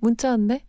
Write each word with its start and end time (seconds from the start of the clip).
문자 0.00 0.30
왔네. 0.30 0.64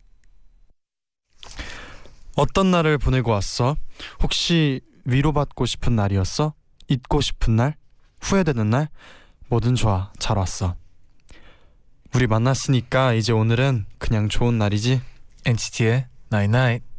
어떤 2.36 2.70
날을 2.70 2.98
보내고 2.98 3.30
왔어? 3.30 3.76
혹시 4.22 4.80
위로받고 5.04 5.66
싶은 5.66 5.96
날이었어? 5.96 6.54
잊고 6.88 7.20
싶은 7.20 7.56
날? 7.56 7.76
후회되는 8.20 8.70
날? 8.70 8.88
뭐든 9.48 9.74
좋아. 9.74 10.12
잘 10.18 10.38
왔어. 10.38 10.76
우리 12.14 12.26
만났으니까 12.26 13.14
이제 13.14 13.32
오늘은 13.32 13.86
그냥 13.98 14.28
좋은 14.28 14.58
날이지. 14.58 15.00
NCT의 15.44 16.06
Night 16.32 16.56
Night. 16.56 16.86
혁 16.86 16.91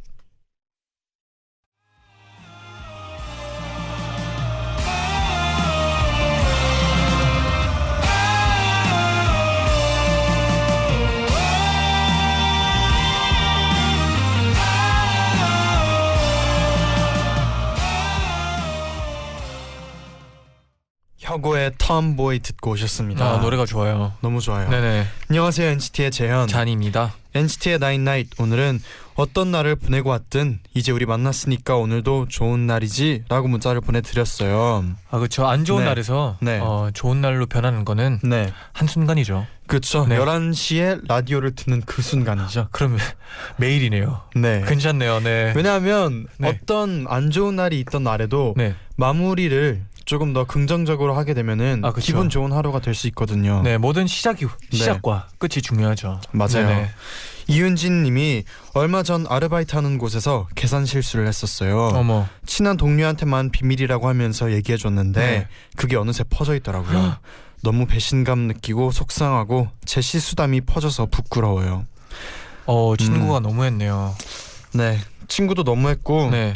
오의 21.64 21.72
톰보이 21.78 22.40
듣고 22.40 22.72
오셨습니다. 22.72 23.24
아, 23.24 23.36
노래가 23.38 23.64
좋아요. 23.64 24.12
너무 24.20 24.40
좋아요. 24.40 24.68
네네. 24.68 25.06
안녕하세요 25.30 25.70
NCT의 25.70 26.10
재현. 26.10 26.46
잔입니다. 26.46 27.14
NCT의 27.34 27.78
나인나잇 27.78 28.28
오늘은 28.38 28.80
어떤 29.16 29.50
날을 29.50 29.76
보내고 29.76 30.10
왔든 30.10 30.60
이제 30.74 30.92
우리 30.92 31.06
만났으니까 31.06 31.76
오늘도 31.76 32.26
좋은 32.28 32.66
날이지라고 32.66 33.48
문자를 33.48 33.80
보내드렸어요. 33.80 34.84
아 35.10 35.18
그렇죠. 35.18 35.46
안 35.46 35.64
좋은 35.64 35.80
네. 35.80 35.88
날에서 35.88 36.36
네. 36.40 36.58
어, 36.60 36.90
좋은 36.92 37.20
날로 37.20 37.46
변하는 37.46 37.84
거는 37.84 38.20
네, 38.22 38.52
한 38.72 38.86
순간이죠. 38.86 39.46
그렇죠. 39.66 40.06
네. 40.06 40.18
11시에 40.18 41.00
라디오를 41.08 41.54
듣는 41.54 41.80
그 41.86 42.02
순간이죠. 42.02 42.68
그러면 42.72 42.98
매일이네요. 43.56 44.20
네. 44.36 44.62
괜찮네요. 44.66 45.20
네. 45.20 45.54
왜냐하면 45.56 46.26
네. 46.36 46.48
어떤 46.48 47.06
안 47.08 47.30
좋은 47.30 47.56
날이 47.56 47.80
있던 47.80 48.02
날에도 48.04 48.52
네. 48.56 48.74
마무리를 48.96 49.82
조금 50.04 50.32
더 50.32 50.44
긍정적으로 50.44 51.16
하게 51.16 51.34
되면은 51.34 51.82
아, 51.84 51.92
그쵸. 51.92 52.04
기분 52.06 52.28
좋은 52.28 52.52
하루가 52.52 52.80
될 52.80 52.94
수 52.94 53.06
있거든요. 53.08 53.62
네, 53.62 53.78
모든 53.78 54.06
시작이 54.06 54.46
시작과 54.70 55.28
끝이 55.38 55.62
중요하죠. 55.62 56.20
맞아요. 56.32 56.66
네네. 56.68 56.90
이윤진 57.48 58.04
님이 58.04 58.44
얼마 58.72 59.02
전 59.02 59.26
아르바이트 59.28 59.74
하는 59.76 59.98
곳에서 59.98 60.46
계산 60.54 60.86
실수를 60.86 61.26
했었어요. 61.26 61.88
어머. 61.94 62.26
친한 62.46 62.76
동료한테만 62.76 63.50
비밀이라고 63.50 64.08
하면서 64.08 64.52
얘기해 64.52 64.78
줬는데 64.78 65.20
네. 65.20 65.48
그게 65.76 65.96
어느새 65.96 66.24
퍼져 66.28 66.54
있더라고요. 66.54 67.16
너무 67.62 67.86
배신감 67.86 68.40
느끼고 68.40 68.92
속상하고 68.92 69.68
제 69.84 70.00
실수담이 70.00 70.62
퍼져서 70.62 71.06
부끄러워요. 71.06 71.84
어, 72.66 72.94
친구가 72.96 73.38
음. 73.38 73.42
너무했네요. 73.42 74.14
네. 74.72 74.98
친구도 75.28 75.62
너무했고 75.64 76.30
네. 76.30 76.54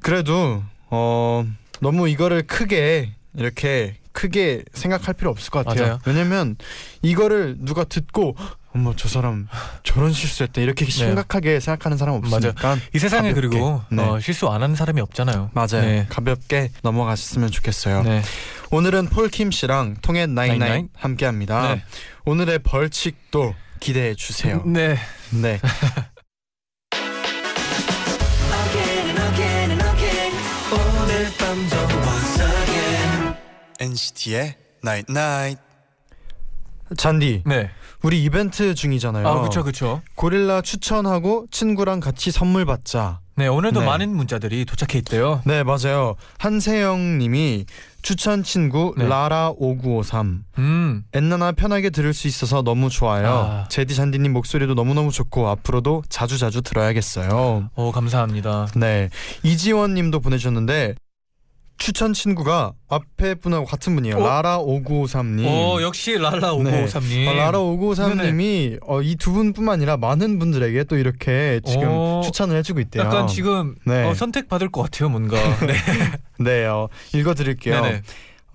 그래도 0.00 0.62
어 0.90 1.44
너무 1.80 2.08
이거를 2.08 2.46
크게 2.46 3.12
이렇게 3.34 3.96
크게 4.12 4.64
생각할 4.72 5.14
필요 5.14 5.30
없을 5.30 5.50
것 5.50 5.64
같아요. 5.64 5.84
맞아요. 5.84 5.98
왜냐면 6.06 6.56
이거를 7.02 7.56
누가 7.58 7.84
듣고 7.84 8.34
어머 8.74 8.94
저 8.96 9.08
사람 9.08 9.46
저런 9.82 10.12
실수했대 10.12 10.62
이렇게 10.62 10.86
심각하게 10.86 11.60
생각하는 11.60 11.98
사람 11.98 12.14
없으니까 12.14 12.78
이 12.94 12.98
세상에 12.98 13.30
가볍게. 13.32 13.48
그리고 13.48 13.82
네. 13.90 14.02
어, 14.02 14.18
실수 14.20 14.48
안 14.48 14.62
하는 14.62 14.74
사람이 14.74 15.00
없잖아요. 15.02 15.50
맞아요. 15.52 15.82
네. 15.82 16.06
가볍게 16.08 16.70
넘어가셨으면 16.82 17.50
좋겠어요. 17.50 18.02
네. 18.04 18.22
오늘은 18.70 19.08
폴킴 19.08 19.50
씨랑 19.50 19.96
통해 20.02 20.26
나인나인 20.26 20.58
나인나인? 20.58 20.88
함께합니다. 20.94 21.74
네. 21.74 21.84
오늘의 22.24 22.60
벌칙도 22.60 23.54
기대해 23.80 24.14
주세요. 24.14 24.62
네. 24.64 24.98
네. 25.30 25.60
밤도 31.46 31.76
once 31.76 32.42
again 32.42 33.34
NCT의 33.78 34.54
Night 34.84 35.12
Night. 35.12 35.62
잔디, 36.96 37.44
네. 37.46 37.70
우리 38.02 38.24
이벤트 38.24 38.74
중이잖아요. 38.74 39.28
아, 39.28 39.38
그렇죠. 39.38 39.62
그렇죠. 39.62 40.02
고릴라 40.16 40.60
추천하고 40.60 41.46
친구랑 41.52 42.00
같이 42.00 42.32
선물 42.32 42.64
받자. 42.64 43.20
네, 43.36 43.46
오늘도 43.46 43.78
네. 43.78 43.86
많은 43.86 44.16
문자들이 44.16 44.64
도착해 44.64 44.98
있대요. 44.98 45.40
네, 45.44 45.62
맞아요. 45.62 46.16
한세영 46.38 47.18
님이 47.18 47.66
추천 48.02 48.42
친구 48.42 48.94
네. 48.96 49.06
라라 49.06 49.52
5953. 49.56 50.44
음. 50.58 51.04
엔나나 51.12 51.52
편하게 51.52 51.90
들을 51.90 52.12
수 52.12 52.26
있어서 52.26 52.62
너무 52.62 52.88
좋아요. 52.88 53.28
아. 53.28 53.68
제디 53.68 53.94
잔디 53.94 54.18
님 54.18 54.32
목소리도 54.32 54.74
너무너무 54.74 55.12
좋고 55.12 55.48
앞으로도 55.48 56.02
자주자주 56.08 56.62
들어야겠어요. 56.62 57.70
오, 57.76 57.92
감사합니다. 57.92 58.68
네. 58.74 59.10
이지원 59.44 59.94
님도 59.94 60.20
보내 60.20 60.38
주셨는데 60.38 60.96
추천 61.78 62.12
친구가 62.12 62.72
앞에 62.88 63.34
분하고 63.34 63.66
같은 63.66 63.94
분이에요. 63.94 64.16
어? 64.16 64.26
라라 64.26 64.58
5953님. 64.58 65.46
오, 65.46 65.82
역시 65.82 66.16
랄라 66.16 66.54
5953님. 66.54 67.28
어, 67.28 67.34
라라 67.34 67.58
5953님이 67.58 68.78
어, 68.86 69.02
이두 69.02 69.32
분뿐만 69.32 69.74
아니라 69.74 69.96
많은 69.96 70.38
분들에게 70.38 70.84
또 70.84 70.96
이렇게 70.96 71.60
지금 71.66 71.88
오. 71.88 72.20
추천을 72.24 72.56
해주고 72.56 72.80
있대요. 72.80 73.02
약간 73.04 73.26
지금 73.26 73.74
네. 73.84 74.04
어, 74.04 74.14
선택 74.14 74.48
받을 74.48 74.70
것 74.70 74.82
같아요, 74.82 75.08
뭔가. 75.10 75.36
네. 75.66 75.74
네, 76.38 76.66
어, 76.66 76.88
읽어드릴게요. 77.12 77.82
네네. 77.82 78.02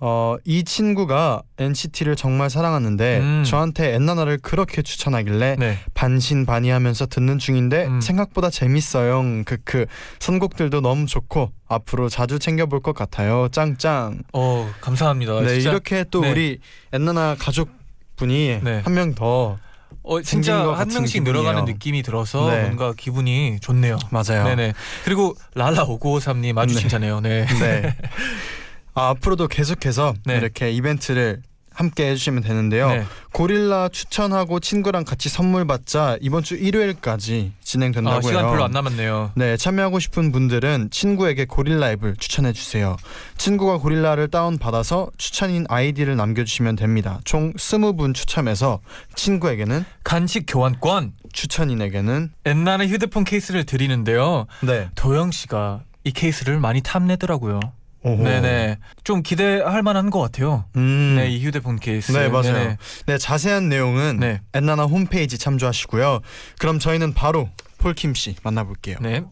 어, 0.04 0.34
이 0.44 0.64
친구가 0.64 1.42
NCT를 1.58 2.16
정말 2.16 2.50
사랑하는데 2.50 3.18
음. 3.20 3.44
저한테 3.46 3.94
엔나나를 3.94 4.38
그렇게 4.38 4.82
추천하길래 4.82 5.54
네. 5.60 5.78
반신반의하면서 5.94 7.06
듣는 7.06 7.38
중인데 7.38 7.86
음. 7.86 8.00
생각보다 8.00 8.50
재밌어요. 8.50 9.22
그그 9.44 9.86
선곡들도 10.18 10.80
너무 10.80 11.06
좋고 11.06 11.52
앞으로 11.68 12.08
자주 12.08 12.40
챙겨볼 12.40 12.80
것 12.80 12.96
같아요. 12.96 13.46
짱짱. 13.52 14.24
어, 14.32 14.68
감사합니다. 14.80 15.40
네, 15.42 15.54
진짜. 15.54 15.70
이렇게 15.70 16.04
또 16.10 16.22
네. 16.22 16.32
우리 16.32 16.58
엔나나 16.92 17.36
가족 17.38 17.68
분이 18.16 18.58
네. 18.60 18.80
한명 18.84 19.14
더 19.14 19.56
어, 20.02 20.20
진짜 20.20 20.64
것한 20.64 20.88
명씩 20.88 21.22
기분이에요. 21.22 21.44
늘어가는 21.44 21.64
느낌이 21.72 22.02
들어서 22.02 22.50
네. 22.50 22.62
뭔가 22.62 22.92
기분이 22.92 23.58
좋네요. 23.60 23.98
맞아요. 24.10 24.42
네네. 24.46 24.72
그리고 25.04 25.36
랄라 25.54 25.86
5953님 25.86 26.58
아주 26.58 26.74
네. 26.74 26.80
칭찬해요. 26.80 27.20
네. 27.20 27.46
네. 28.94 29.00
아, 29.00 29.08
앞으로도 29.10 29.48
계속해서 29.48 30.14
네. 30.24 30.36
이렇게 30.36 30.70
이벤트를 30.70 31.42
함께 31.74 32.10
해주시면 32.10 32.42
되는데요. 32.42 32.88
네. 32.88 33.04
고릴라 33.32 33.88
추천하고 33.88 34.60
친구랑 34.60 35.04
같이 35.04 35.28
선물 35.28 35.66
받자 35.66 36.18
이번 36.20 36.42
주 36.42 36.54
일요일까지 36.54 37.52
진행된다고 37.62 38.14
요. 38.14 38.18
아, 38.18 38.20
시간 38.20 38.46
별로 38.50 38.64
안 38.64 38.72
남았네요. 38.72 39.32
네, 39.36 39.56
참여하고 39.56 39.98
싶은 39.98 40.32
분들은 40.32 40.90
친구에게 40.90 41.46
고릴라 41.46 41.90
앱을 41.92 42.16
추천해 42.16 42.52
주세요. 42.52 42.96
친구가 43.38 43.78
고릴라를 43.78 44.28
다운 44.28 44.58
받아서 44.58 45.10
추천인 45.16 45.64
아이디를 45.68 46.16
남겨주시면 46.16 46.76
됩니다. 46.76 47.20
총 47.24 47.52
20분 47.54 48.14
추첨해서 48.14 48.80
친구에게는 49.14 49.84
간식 50.04 50.44
교환권 50.46 51.14
추천인에게는 51.32 52.32
엔나나의 52.44 52.88
휴대폰 52.88 53.24
케이스를 53.24 53.64
드리는데요. 53.64 54.46
네, 54.60 54.90
도영 54.94 55.30
씨가 55.30 55.84
이 56.04 56.12
케이스를 56.12 56.58
많이 56.58 56.82
탐내더라고요. 56.82 57.60
오호. 58.04 58.22
네네. 58.22 58.78
좀 59.04 59.22
기대할 59.22 59.82
만한 59.82 60.10
것 60.10 60.20
같아요. 60.20 60.64
음, 60.76 61.14
네, 61.16 61.28
이 61.28 61.44
휴대폰 61.44 61.78
케이스. 61.78 62.12
네, 62.12 62.28
맞아요. 62.28 62.52
네네. 62.52 62.76
네, 63.06 63.18
자세한 63.18 63.68
내용은 63.68 64.18
네. 64.18 64.40
엔나나 64.52 64.84
홈페이지 64.84 65.38
참조하시고요. 65.38 66.20
그럼 66.58 66.78
저희는 66.78 67.14
바로 67.14 67.48
폴킴 67.78 68.14
씨 68.14 68.34
만나볼게요. 68.42 68.96
네. 69.00 69.22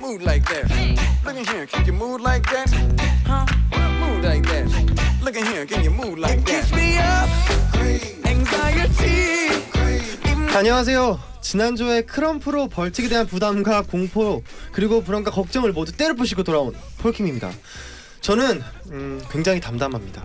Move 0.00 0.22
like 0.22 0.44
that. 0.44 0.70
Look 1.24 1.36
in 1.36 1.44
here, 1.44 1.66
can 1.66 1.84
you 1.86 1.92
move 1.92 2.20
like 2.20 2.44
that? 2.52 2.70
Huh? 3.26 3.44
Look 5.24 5.38
in 5.38 5.46
here, 5.46 5.66
can 5.66 5.82
you 5.82 5.90
move 5.90 6.18
like 6.18 6.44
that? 6.44 6.70
Me 6.74 6.98
up 6.98 7.30
anxiety 8.26 9.48
안녕하세요. 10.54 11.18
지난주에 11.40 12.02
크럼프로 12.02 12.68
벌칙에 12.68 13.08
대한 13.08 13.26
부담과 13.26 13.82
공포 13.82 14.42
그리고 14.72 15.02
불안과 15.02 15.30
걱정을 15.30 15.72
모두 15.72 15.92
때려 15.92 16.14
부시고 16.14 16.42
돌아온 16.42 16.74
폴킴입니다. 16.98 17.50
저는 18.20 18.62
음, 18.90 19.22
굉장히 19.30 19.60
담담합니다. 19.60 20.22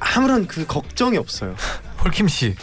아무런 0.00 0.48
그 0.48 0.66
걱정이 0.66 1.16
없어요. 1.16 1.54
폴킴 1.98 2.26
씨 2.26 2.56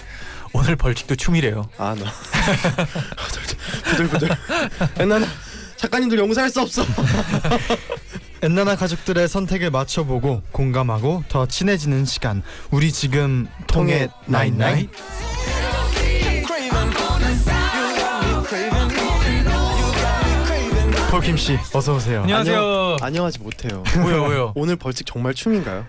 오늘 0.51 0.75
벌칙도 0.75 1.15
춤이래요. 1.15 1.69
아 1.77 1.95
너. 1.97 2.05
부들부들. 3.91 4.29
옛날 4.99 5.25
작가님들 5.77 6.17
용서할 6.19 6.49
수 6.49 6.59
없어. 6.61 6.83
엔나나 8.43 8.75
가족들의 8.75 9.27
선택을 9.27 9.69
맞춰보고 9.69 10.41
공감하고 10.51 11.23
더 11.29 11.45
친해지는 11.45 12.05
시간. 12.05 12.41
우리 12.71 12.91
지금 12.91 13.47
통했나잇나잇. 13.67 14.89
폴킴 21.11 21.37
씨 21.37 21.57
어서 21.73 21.95
오세요. 21.95 22.21
안녕하세요. 22.21 22.97
안녕 23.01 23.25
하지 23.25 23.39
못해요. 23.39 23.83
왜요 23.97 24.23
왜요? 24.23 24.53
오늘 24.57 24.75
벌칙 24.77 25.05
정말 25.05 25.33
춤인가요? 25.33 25.85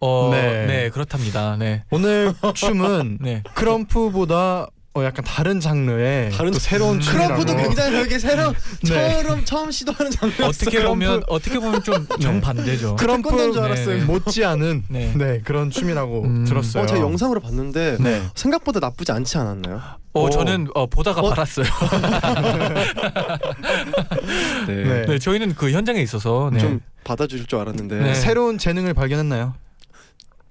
어, 0.00 0.30
네. 0.32 0.66
네. 0.66 0.90
그렇답니다. 0.90 1.56
네. 1.56 1.84
오늘 1.90 2.32
춤은 2.54 3.18
네. 3.22 3.42
krump보다 3.54 4.66
어, 4.94 5.02
약간 5.04 5.24
다른 5.24 5.58
장르의 5.58 6.32
다른- 6.32 6.52
또 6.52 6.58
새로운 6.58 7.00
춤이라고. 7.00 7.34
크럼프도 7.42 7.56
굉장히 7.56 7.92
별게 7.92 8.18
새로 8.18 8.52
네. 8.84 9.22
처음 9.22 9.42
처음 9.44 9.70
시도하는 9.70 10.10
장르. 10.10 10.32
어떻게 10.44 10.84
보면 10.84 11.22
어떻게 11.28 11.58
보면 11.58 11.82
좀 11.82 12.06
정반대죠. 12.20 12.96
태권도인 12.96 13.22
크럼프 13.22 13.52
줄 13.54 13.62
알았어요. 13.62 13.98
네. 14.00 14.04
못지않은 14.04 14.84
네. 14.88 15.12
네. 15.16 15.40
그런 15.44 15.70
춤이라고 15.70 16.24
음. 16.24 16.44
들었어요. 16.44 16.82
어, 16.82 16.86
제가 16.86 17.00
영상으로 17.00 17.40
봤는데 17.40 17.96
네. 18.00 18.22
생각보다 18.34 18.80
나쁘지 18.80 19.12
않지 19.12 19.38
않았나요? 19.38 19.80
어 20.12 20.24
오. 20.24 20.28
저는 20.30 20.68
어, 20.74 20.84
보다가 20.86 21.22
어? 21.22 21.30
말았어요. 21.30 21.64
네. 24.68 25.06
네, 25.06 25.18
저희는 25.18 25.54
그 25.54 25.70
현장에 25.70 26.02
있어서 26.02 26.50
네. 26.52 26.58
좀 26.58 26.80
받아주실 27.04 27.46
줄 27.46 27.60
알았는데 27.60 27.98
네. 27.98 28.14
새로운 28.14 28.58
재능을 28.58 28.92
발견했나요? 28.92 29.54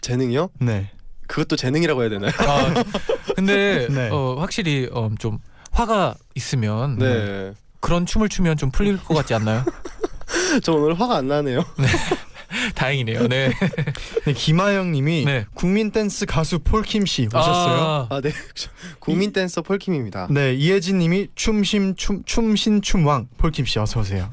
재능이요? 0.01 0.49
네. 0.61 0.89
그것도 1.31 1.56
재능이라고 1.56 2.01
해야 2.01 2.10
되나요? 2.10 2.31
아, 2.39 2.83
근데 3.36 3.88
네. 3.89 4.10
어, 4.12 4.36
확실히 4.38 4.89
어, 4.92 5.10
좀 5.18 5.39
화가 5.72 6.16
있으면 6.36 6.98
네. 6.98 7.54
그런 7.80 8.06
춤을 8.06 8.28
추면 8.28 8.57
좀 8.57 8.69
풀릴 8.69 9.01
것 9.01 9.13
같지 9.13 9.33
않나요? 9.33 9.63
저 10.62 10.74
오늘 10.74 11.00
화가 11.00 11.16
안 11.16 11.30
나네요. 11.30 11.63
다행이네요. 12.75 13.30
네. 13.30 13.54
네, 14.25 14.33
김하영님이 14.33 15.24
네. 15.24 15.45
국민 15.54 15.92
댄스 15.92 16.25
가수 16.25 16.60
폴킴 16.60 17.06
씨 17.06 17.28
오셨어요. 17.28 17.80
아, 17.80 18.07
아, 18.10 18.19
네. 18.19 18.34
국민 19.00 19.31
댄서 19.31 19.62
폴킴입니다. 19.62 20.27
네, 20.31 20.54
이혜진님이 20.54 21.30
춤심 21.36 21.95
춤 21.95 22.24
춤신 22.25 22.81
춤왕 22.81 23.30
폴킴 23.38 23.63
씨 23.66 23.80
어서 23.80 24.01
오세요. 24.01 24.30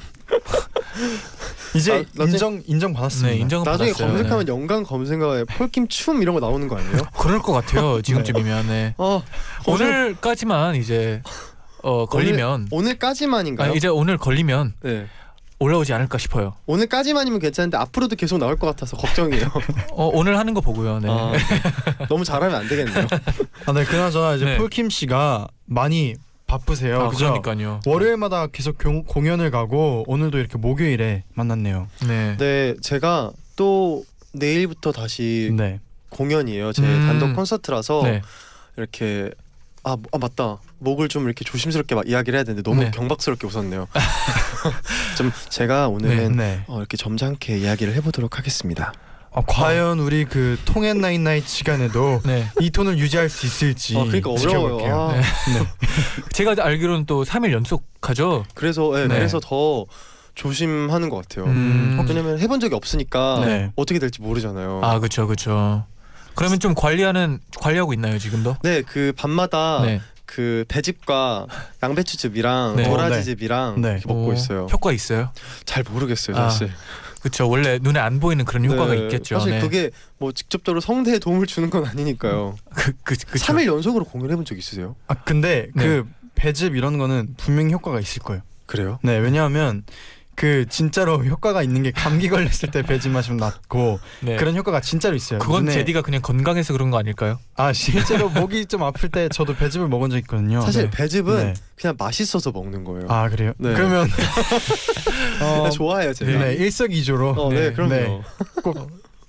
이제 1.74 1.92
아, 1.92 2.02
나중에- 2.18 2.32
인정 2.32 2.62
인정 2.66 2.92
받았습니다. 2.92 3.28
네, 3.34 3.40
인정은 3.40 3.64
나중에 3.64 3.90
받았어요. 3.92 4.08
검색하면 4.08 4.48
연관 4.48 4.82
검색어에 4.84 5.44
폴킴 5.44 5.88
춤 5.88 6.22
이런 6.22 6.34
거 6.34 6.40
나오는 6.40 6.66
거 6.68 6.76
아니에요? 6.76 6.92
네. 6.96 7.02
그럴 7.18 7.38
것 7.40 7.52
같아요. 7.52 8.00
지금쯤이면. 8.02 8.66
네. 8.68 8.94
어, 8.98 9.22
오늘까지만 9.66 10.76
이제 10.76 11.22
어, 11.82 12.06
걸리면 12.06 12.68
오늘 12.70 12.98
까지만인가요? 12.98 13.72
아, 13.72 13.74
이제 13.74 13.88
오늘 13.88 14.16
걸리면 14.16 14.74
네. 14.82 15.06
올라오지 15.60 15.92
않을까 15.92 16.18
싶어요. 16.18 16.54
오늘까지만이면 16.66 17.40
괜찮은데 17.40 17.76
앞으로도 17.78 18.16
계속 18.16 18.38
나올 18.38 18.56
것 18.56 18.66
같아서 18.68 18.96
걱정이에요. 18.96 19.50
어, 19.92 20.08
오늘 20.12 20.38
하는 20.38 20.54
거 20.54 20.60
보고요. 20.60 21.00
네. 21.00 21.08
아, 21.10 21.32
너무 22.08 22.24
잘하면 22.24 22.54
안 22.54 22.68
되겠네요. 22.68 23.06
아, 23.66 23.72
네, 23.72 23.84
그나저나 23.84 24.36
이제 24.36 24.44
네. 24.44 24.56
폴킴 24.58 24.88
씨가 24.90 25.48
많이 25.66 26.14
바쁘세요. 26.58 27.02
아, 27.02 27.08
그죠? 27.08 27.26
그러니까요. 27.40 27.80
월요일마다 27.86 28.48
계속 28.48 28.78
공, 28.78 29.04
공연을 29.04 29.52
가고 29.52 30.02
오늘도 30.08 30.38
이렇게 30.38 30.58
목요일에 30.58 31.22
만났네요. 31.34 31.86
네. 32.08 32.36
네, 32.38 32.74
제가 32.82 33.30
또 33.54 34.04
내일부터 34.32 34.90
다시 34.90 35.50
네. 35.56 35.78
공연이에요. 36.08 36.72
제 36.72 36.82
음. 36.82 37.06
단독 37.06 37.34
콘서트라서 37.34 38.02
네. 38.02 38.22
이렇게 38.76 39.30
아, 39.84 39.90
뭐- 39.96 40.04
아 40.12 40.18
맞다 40.18 40.58
목을 40.78 41.08
좀 41.08 41.24
이렇게 41.26 41.44
조심스럽게 41.44 41.94
막 41.94 42.08
이야기를 42.08 42.36
해야 42.36 42.44
되는데 42.44 42.68
너무 42.68 42.82
네. 42.82 42.90
경박스럽게 42.90 43.46
웃었네요. 43.46 43.86
좀 45.16 45.30
제가 45.50 45.88
오늘은 45.88 46.36
네. 46.36 46.62
어, 46.66 46.78
이렇게 46.78 46.96
점잖게 46.96 47.58
이야기를 47.58 47.94
해보도록 47.94 48.38
하겠습니다. 48.38 48.92
어, 49.30 49.42
과연 49.46 49.98
우리 50.00 50.24
그 50.24 50.58
통했나잇나잇 50.64 51.46
시간에도 51.46 52.20
네. 52.26 52.46
이 52.60 52.70
톤을 52.70 52.98
유지할 52.98 53.28
수 53.28 53.46
있을지 53.46 53.96
아, 53.96 54.04
그러니까 54.04 54.30
어려워요. 54.30 54.48
지켜볼게요. 54.78 55.00
아, 55.00 55.12
네. 55.12 55.22
제가 56.32 56.54
알기로는 56.58 57.06
또 57.06 57.24
3일 57.24 57.52
연속 57.52 57.84
하죠. 58.02 58.44
그래서 58.54 58.98
예, 59.00 59.06
네. 59.06 59.14
그래서 59.16 59.40
더 59.40 59.84
조심하는 60.34 61.08
것 61.08 61.16
같아요. 61.28 61.46
음. 61.46 62.04
왜냐면 62.08 62.38
해본 62.38 62.60
적이 62.60 62.76
없으니까 62.76 63.42
네. 63.44 63.72
어떻게 63.76 63.98
될지 63.98 64.22
모르잖아요. 64.22 64.80
아, 64.82 64.98
그렇죠. 64.98 65.26
그렇죠. 65.26 65.84
그러면 66.34 66.60
좀 66.60 66.74
관리하는 66.74 67.40
관리하고 67.58 67.92
있나요, 67.92 68.18
지금도? 68.18 68.56
네, 68.62 68.82
그 68.82 69.12
밤마다 69.16 69.82
네. 69.82 70.00
그 70.24 70.64
배즙과 70.68 71.46
양배추즙이랑 71.82 72.76
네. 72.76 72.84
도라지즙이랑 72.84 73.80
네. 73.80 73.88
이렇게 73.92 74.06
먹고 74.06 74.26
오, 74.28 74.32
있어요. 74.32 74.66
효과 74.70 74.92
있어요? 74.92 75.30
잘 75.64 75.82
모르겠어요, 75.90 76.36
아, 76.36 76.50
사실. 76.50 76.70
그렇죠. 77.20 77.48
원래 77.48 77.78
눈에 77.80 77.98
안 78.00 78.20
보이는 78.20 78.44
그런 78.44 78.64
효과가 78.64 78.94
네, 78.94 79.02
있겠죠. 79.02 79.38
사실 79.38 79.52
네. 79.54 79.60
그게 79.60 79.90
뭐 80.18 80.32
직접적으로 80.32 80.80
성대에 80.80 81.18
도움을 81.18 81.46
주는 81.46 81.68
건 81.70 81.84
아니니까요. 81.86 82.56
그, 82.74 82.92
그, 83.02 83.16
그쵸. 83.16 83.52
3일 83.52 83.66
연속으로 83.66 84.04
공연해 84.04 84.36
본 84.36 84.44
적 84.44 84.56
있으세요? 84.56 84.94
아 85.08 85.14
근데 85.14 85.68
네. 85.74 85.84
그 85.84 86.06
배즙 86.34 86.76
이런 86.76 86.98
거는 86.98 87.34
분명히 87.36 87.72
효과가 87.72 88.00
있을 88.00 88.22
거예요. 88.22 88.42
그래요? 88.66 88.98
네, 89.02 89.16
왜냐하면 89.18 89.82
그 90.38 90.66
진짜로 90.68 91.18
효과가 91.26 91.64
있는 91.64 91.82
게 91.82 91.90
감기 91.90 92.28
걸렸을 92.28 92.70
때 92.70 92.82
배즙 92.82 93.10
마시면 93.10 93.38
낫고 93.38 93.98
네. 94.20 94.36
그런 94.36 94.56
효과가 94.56 94.80
진짜로 94.80 95.16
있어요. 95.16 95.40
그건 95.40 95.64
눈에- 95.66 95.72
제디가 95.72 96.02
그냥 96.02 96.22
건강해서 96.22 96.72
그런 96.72 96.90
거 96.92 96.98
아닐까요? 96.98 97.40
아 97.56 97.72
실제로 97.72 98.28
목이 98.30 98.66
좀 98.66 98.84
아플 98.84 99.08
때 99.08 99.28
저도 99.28 99.56
배즙을 99.56 99.88
먹은 99.88 100.10
적 100.10 100.18
있거든요. 100.18 100.60
사실 100.60 100.84
네. 100.84 100.90
배즙은 100.90 101.36
네. 101.38 101.54
그냥 101.76 101.96
맛있어서 101.98 102.52
먹는 102.52 102.84
거예요. 102.84 103.06
아 103.08 103.28
그래요? 103.28 103.52
네. 103.58 103.74
그러면 103.74 104.08
어, 105.42 105.62
네, 105.64 105.70
좋아해요, 105.70 106.14
제가. 106.14 106.38
네, 106.44 106.54
일석이조로 106.54 107.30
어, 107.30 107.48
네, 107.52 107.60
네, 107.68 107.72
그럼요. 107.72 107.92
네. 107.94 108.22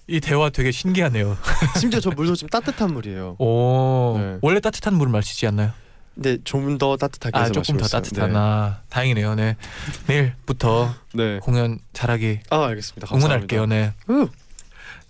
이 0.08 0.20
대화 0.20 0.50
되게 0.50 0.72
신기하네요. 0.72 1.38
심지어 1.80 2.00
저 2.00 2.10
물도 2.12 2.36
좀 2.36 2.50
따뜻한 2.50 2.94
물이에요. 2.94 3.36
오, 3.40 4.16
네. 4.20 4.38
원래 4.42 4.60
따뜻한 4.60 4.94
물을 4.96 5.12
마시지 5.12 5.46
않나요? 5.48 5.72
근데 6.22 6.38
좀 6.44 6.78
더 6.78 6.98
따뜻하게 6.98 7.38
아, 7.38 7.42
해서 7.44 7.54
조금 7.54 7.78
더 7.78 7.84
마시고 7.84 7.98
있어요. 7.98 8.02
따뜻한. 8.02 8.36
아, 8.36 8.82
다행이네요. 8.90 9.36
네. 9.36 9.56
내일부터 10.08 10.94
네. 11.14 11.34
네. 11.36 11.40
공연 11.40 11.80
잘하기 11.94 12.40
아, 12.50 12.66
알겠습니다. 12.66 13.08
감사합니다. 13.08 13.56
응원할게요. 13.56 13.66
네. 13.66 13.94
우. 14.10 14.28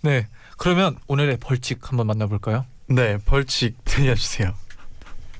네. 0.02 0.28
그러면 0.56 0.96
오늘의 1.08 1.38
벌칙 1.38 1.90
한번 1.90 2.06
만나볼까요? 2.06 2.64
네 2.86 3.18
벌칙 3.24 3.76
들려주세요. 3.84 4.54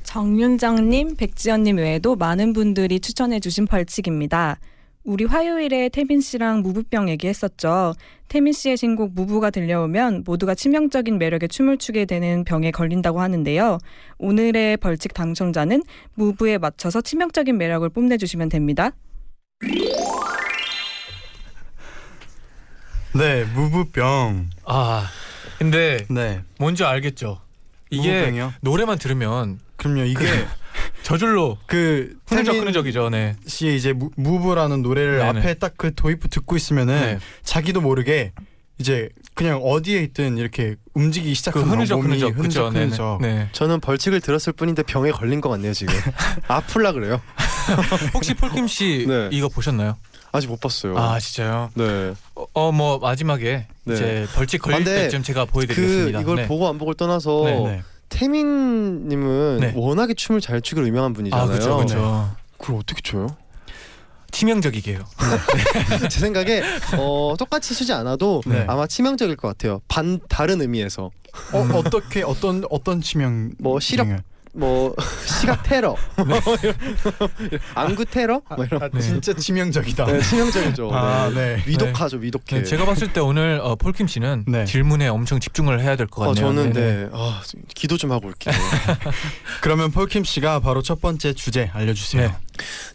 정윤정님, 0.03 1.15
백지연님 1.17 1.77
외에도 1.77 2.17
많은 2.17 2.53
분들이 2.53 2.99
추천해주신 2.99 3.67
벌칙입니다. 3.67 4.59
우리 5.03 5.25
화요일에 5.25 5.89
태민 5.89 6.21
씨랑 6.21 6.61
무부병 6.61 7.09
얘기했었죠. 7.09 7.95
태민 8.29 8.53
씨의 8.53 8.77
신곡 8.77 9.13
무부가 9.15 9.51
들려오면 9.51 10.25
모두가 10.27 10.55
치명적인 10.55 11.19
매력에 11.19 11.47
춤을 11.47 11.79
추게 11.79 12.05
되는 12.05 12.45
병에 12.45 12.71
걸린다고 12.71 13.21
하는데요. 13.21 13.79
오늘의 14.19 14.77
벌칙 14.77 15.15
당첨자는 15.15 15.83
무부에 16.15 16.59
맞춰서 16.59 17.01
치명적인 17.01 17.57
매력을 17.57 17.89
뽐내주시면 17.89 18.51
됩니다. 18.51 18.91
네 23.15 23.45
무부병. 23.55 24.51
아, 24.67 25.09
근데 25.59 26.07
네 26.11 26.43
뭔지 26.59 26.85
알겠죠? 26.85 27.41
이게 27.89 28.13
무부병이요? 28.13 28.53
노래만 28.61 28.99
들으면 28.99 29.61
그럼요 29.77 30.05
이게 30.05 30.25
저절로 31.11 31.59
그 31.67 32.15
흐느적 32.29 32.55
흐느적이죠. 32.55 33.11
네. 33.11 33.35
씨의 33.45 33.77
이제 33.77 33.93
무, 33.93 34.11
무부라는 34.17 34.81
노래를 34.83 35.19
네네. 35.19 35.41
앞에 35.41 35.55
딱 35.55 35.71
그 35.77 35.93
도입부 35.95 36.29
듣고 36.29 36.57
있으면은 36.57 37.01
네. 37.01 37.19
자기도 37.43 37.81
모르게 37.81 38.33
이제 38.79 39.09
그냥 39.35 39.61
어디에 39.63 40.03
있든 40.03 40.37
이렇게 40.39 40.77
움직이기 40.95 41.31
그 41.31 41.35
시작하는 41.35 41.69
흐느적 41.69 41.97
몸이 42.01 42.11
흐느적 42.11 42.29
그죠? 42.37 42.67
흐느적 42.67 42.73
네. 42.73 42.81
흐느적. 42.85 43.19
네. 43.23 43.49
저는 43.53 43.81
벌칙을 43.81 44.21
들었을 44.21 44.53
뿐인데 44.53 44.83
병에 44.85 45.11
걸린 45.11 45.41
것 45.41 45.49
같네요 45.49 45.73
지금. 45.73 45.95
아플라 46.47 46.93
그래요? 46.93 47.21
혹시 48.15 48.35
폴킴 48.35 48.69
씨 48.69 49.07
네. 49.09 49.31
이거 49.33 49.49
보셨나요? 49.49 49.97
아직 50.33 50.47
못 50.49 50.61
봤어요. 50.61 50.97
아, 50.97 51.19
진짜요? 51.19 51.71
네. 51.75 52.13
어뭐 52.53 52.99
마지막에 53.01 53.67
네. 53.85 53.95
이제 53.95 54.27
벌칙 54.35 54.63
걸릴 54.63 54.83
아, 54.83 54.85
때쯤 54.85 55.23
제가 55.25 55.47
그 55.47 55.51
보여드리겠습니다. 55.53 56.21
이걸 56.21 56.37
네. 56.37 56.47
보고 56.47 56.69
안 56.69 56.79
보고를 56.79 56.95
떠나서 56.97 57.43
네, 57.47 57.59
네. 57.65 57.83
태민님은 58.11 59.59
네. 59.61 59.73
워낙에 59.75 60.15
춤을 60.15 60.41
잘 60.41 60.61
추기로 60.61 60.87
유명한 60.87 61.15
분이잖아요. 61.15 61.45
아, 61.45 61.49
그렇죠, 61.49 61.77
그렇죠. 61.77 62.37
그걸 62.59 62.77
어떻게 62.77 63.01
춰요? 63.01 63.29
치명적이게요. 64.31 65.05
제 66.11 66.21
생각에 66.21 66.63
어, 66.99 67.35
똑같이 67.39 67.75
추지 67.75 67.93
않아도 67.93 68.43
네. 68.47 68.65
아마 68.69 68.87
치명적일 68.87 69.37
것 69.37 69.49
같아요. 69.49 69.81
반 69.89 70.21
다른 70.29 70.61
의미에서 70.61 71.11
어, 71.53 71.69
어떻게 71.75 72.23
어떤 72.23 72.65
어떤 72.71 73.01
치명 73.01 73.53
뭐 73.59 73.81
시력 73.81 74.09
을 74.09 74.23
뭐 74.53 74.95
시각 75.41 75.63
테러, 75.63 75.97
안구 77.75 78.05
테러, 78.07 78.43
뭐 78.57 78.65
이런 78.65 78.83
아, 78.83 78.89
네. 78.93 79.01
진짜 79.01 79.33
치명적이다. 79.33 80.07
네, 80.07 80.21
치명적이죠. 80.21 80.91
아, 80.93 81.29
네. 81.29 81.57
네. 81.57 81.63
위독하죠, 81.67 82.17
위독해. 82.17 82.59
네, 82.59 82.65
제가 82.65 82.85
봤을 82.85 83.13
때 83.13 83.21
오늘 83.21 83.61
어, 83.63 83.77
폴킴 83.77 84.09
씨는 84.09 84.45
네. 84.49 84.65
질문에 84.65 85.09
엄청 85.09 85.39
집중을 85.39 85.81
해야 85.81 85.95
될것 85.97 86.19
어, 86.19 86.33
같네요. 86.33 86.47
저는 86.47 86.73
네네. 86.73 87.05
네, 87.05 87.09
아, 87.13 87.43
기도 87.75 87.97
좀 87.97 88.11
하고 88.13 88.27
올게요. 88.27 88.55
그러면 89.63 89.93
폴킴 89.93 90.25
씨가 90.25 90.61
바로 90.61 90.83
첫 90.83 91.01
번째 91.01 91.33
주제 91.33 91.71
알려주세요. 91.73 92.29
네. 92.29 92.37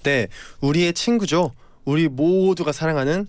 네, 0.03 0.27
우리의 0.61 0.93
친구죠. 0.93 1.51
우리 1.85 2.07
모두가 2.09 2.71
사랑하는 2.71 3.27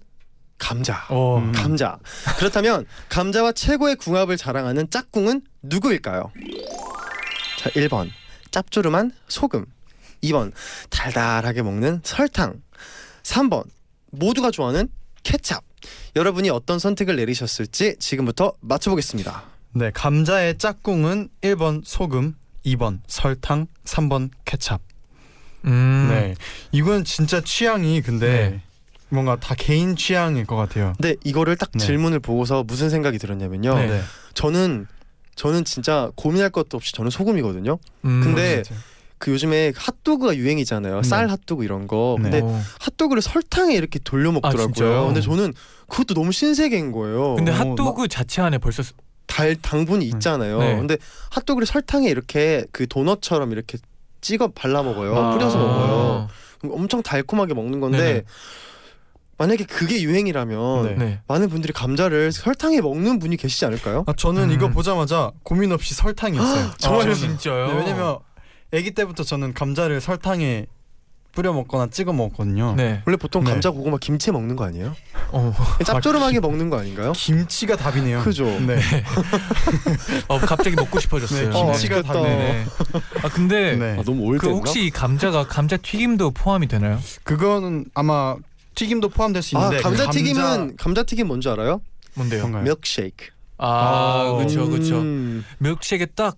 감자. 0.58 1.04
어, 1.10 1.38
음. 1.38 1.52
감자. 1.52 1.98
그렇다면 2.38 2.86
감자와 3.08 3.52
최고의 3.52 3.96
궁합을 3.96 4.36
자랑하는 4.36 4.90
짝꿍은 4.90 5.42
누구일까요? 5.62 6.32
자, 7.66 7.70
1번 7.80 8.10
짭조름한 8.50 9.12
소금. 9.28 9.66
2번 10.22 10.52
달달하게 10.90 11.62
먹는 11.62 12.00
설탕. 12.04 12.62
3번 13.22 13.64
모두가 14.12 14.50
좋아하는 14.50 14.88
케찹. 15.22 15.58
여러분이 16.14 16.48
어떤 16.50 16.78
선택을 16.78 17.16
내리셨을지 17.16 17.96
지금부터 17.98 18.52
맞춰보겠습니다. 18.60 19.42
네, 19.72 19.90
감자의 19.92 20.58
짝꿍은 20.58 21.28
1번 21.42 21.82
소금, 21.84 22.34
2번 22.64 23.00
설탕, 23.08 23.66
3번 23.84 24.30
케찹. 24.44 24.78
음, 25.64 26.06
네, 26.08 26.34
이건 26.72 27.04
진짜 27.04 27.40
취향이 27.40 28.00
근데 28.00 28.50
네. 28.50 28.60
뭔가 29.08 29.36
다 29.36 29.54
개인 29.56 29.96
취향일 29.96 30.46
것 30.46 30.56
같아요. 30.56 30.94
근데 30.96 31.16
이거를 31.24 31.56
딱 31.56 31.70
네. 31.72 31.84
질문을 31.84 32.20
보고서 32.20 32.62
무슨 32.62 32.88
생각이 32.90 33.18
들었냐면요. 33.18 33.74
네. 33.74 34.00
저는 34.34 34.86
저는 35.36 35.64
진짜 35.64 36.10
고민할 36.16 36.50
것도 36.50 36.76
없이 36.76 36.92
저는 36.94 37.10
소금이거든요. 37.10 37.78
음, 38.04 38.20
근데 38.24 38.62
진짜. 38.62 38.80
그 39.18 39.30
요즘에 39.30 39.72
핫도그가 39.76 40.36
유행이잖아요. 40.36 41.00
네. 41.00 41.08
쌀 41.08 41.30
핫도그 41.30 41.64
이런 41.64 41.86
거. 41.86 42.16
네. 42.18 42.30
근데 42.30 42.40
어. 42.42 42.60
핫도그를 42.80 43.22
설탕에 43.22 43.74
이렇게 43.74 43.98
돌려 43.98 44.30
아, 44.30 44.32
먹더라고요. 44.32 44.66
진짜요? 44.72 45.06
근데 45.06 45.20
저는 45.20 45.54
그것도 45.88 46.14
너무 46.14 46.32
신세계인 46.32 46.92
거예요. 46.92 47.36
근데 47.36 47.52
어, 47.52 47.54
핫도그 47.54 48.08
자체 48.08 48.42
안에 48.42 48.58
벌써 48.58 48.82
달 49.26 49.54
당분이 49.56 50.06
있잖아요. 50.06 50.58
네. 50.58 50.76
근데 50.76 50.96
핫도그를 51.30 51.66
설탕에 51.66 52.08
이렇게 52.08 52.64
그 52.72 52.86
도넛처럼 52.86 53.52
이렇게 53.52 53.78
찍어 54.20 54.48
발라 54.48 54.82
먹어요. 54.82 55.16
아. 55.16 55.32
뿌려서 55.32 55.58
먹어요. 55.58 56.28
엄청 56.70 57.02
달콤하게 57.02 57.54
먹는 57.54 57.80
건데 57.80 57.98
네네. 57.98 58.22
만약에 59.38 59.64
그게 59.64 60.00
유행이라면 60.02 60.82
네. 60.84 60.94
네. 60.94 61.20
많은 61.28 61.48
분들이 61.48 61.72
감자를 61.72 62.32
설탕에 62.32 62.80
먹는 62.80 63.18
분이 63.18 63.36
계시지 63.36 63.66
않을까요? 63.66 64.04
아, 64.06 64.12
저는 64.16 64.44
음. 64.44 64.50
이거 64.50 64.68
보자마자 64.68 65.30
고민 65.42 65.72
없이 65.72 65.94
설탕이었어요. 65.94 66.70
정말요? 66.78 67.10
아, 67.10 67.14
진짜요? 67.14 67.66
네, 67.68 67.74
왜냐면 67.74 68.18
아기 68.72 68.92
때부터 68.92 69.24
저는 69.24 69.52
감자를 69.52 70.00
설탕에 70.00 70.66
뿌려 71.32 71.52
먹거나 71.52 71.88
찍어 71.88 72.14
먹었거든요. 72.14 72.74
네. 72.76 73.02
원래 73.04 73.18
보통 73.18 73.44
네. 73.44 73.50
감자 73.50 73.70
고구마 73.70 73.98
김치에 73.98 74.32
먹는 74.32 74.56
거 74.56 74.64
아니에요? 74.64 74.96
어, 75.32 75.52
짭조름하게 75.84 76.40
먹는 76.40 76.70
거 76.70 76.78
아닌가요? 76.78 77.12
김치가 77.12 77.76
답이네요. 77.76 78.22
그죠. 78.22 78.44
네. 78.44 78.80
어 80.28 80.38
갑자기 80.38 80.76
먹고 80.76 80.98
싶어졌어요. 80.98 81.40
네, 81.40 81.44
김치가 81.50 81.66
맛있겠다. 81.66 82.12
답이네. 82.14 82.36
네. 82.36 82.64
아 83.22 83.28
근데 83.28 83.76
네. 83.76 83.92
아, 83.98 84.02
너무 84.02 84.22
그 84.22 84.28
올드인가? 84.28 84.56
혹시 84.56 84.86
이 84.86 84.90
감자가 84.90 85.46
감자 85.46 85.76
튀김도 85.76 86.30
포함이 86.30 86.68
되나요? 86.68 86.98
그거는 87.24 87.84
아마 87.92 88.36
튀김도 88.76 89.08
포함될 89.08 89.42
수아 89.42 89.60
있는데 89.64 89.82
감자 89.82 90.06
그 90.06 90.12
튀김은 90.12 90.76
감자 90.76 91.02
튀김 91.02 91.26
뭔지 91.26 91.48
알아요? 91.48 91.80
뭔데요? 92.14 92.42
뭔가요? 92.42 92.62
밀크쉐이크. 92.62 93.26
아, 93.58 93.66
아, 94.28 94.32
그렇죠, 94.36 94.68
그렇죠. 94.68 94.98
음. 95.00 95.44
밀크쉐이크에 95.58 96.06
딱 96.14 96.36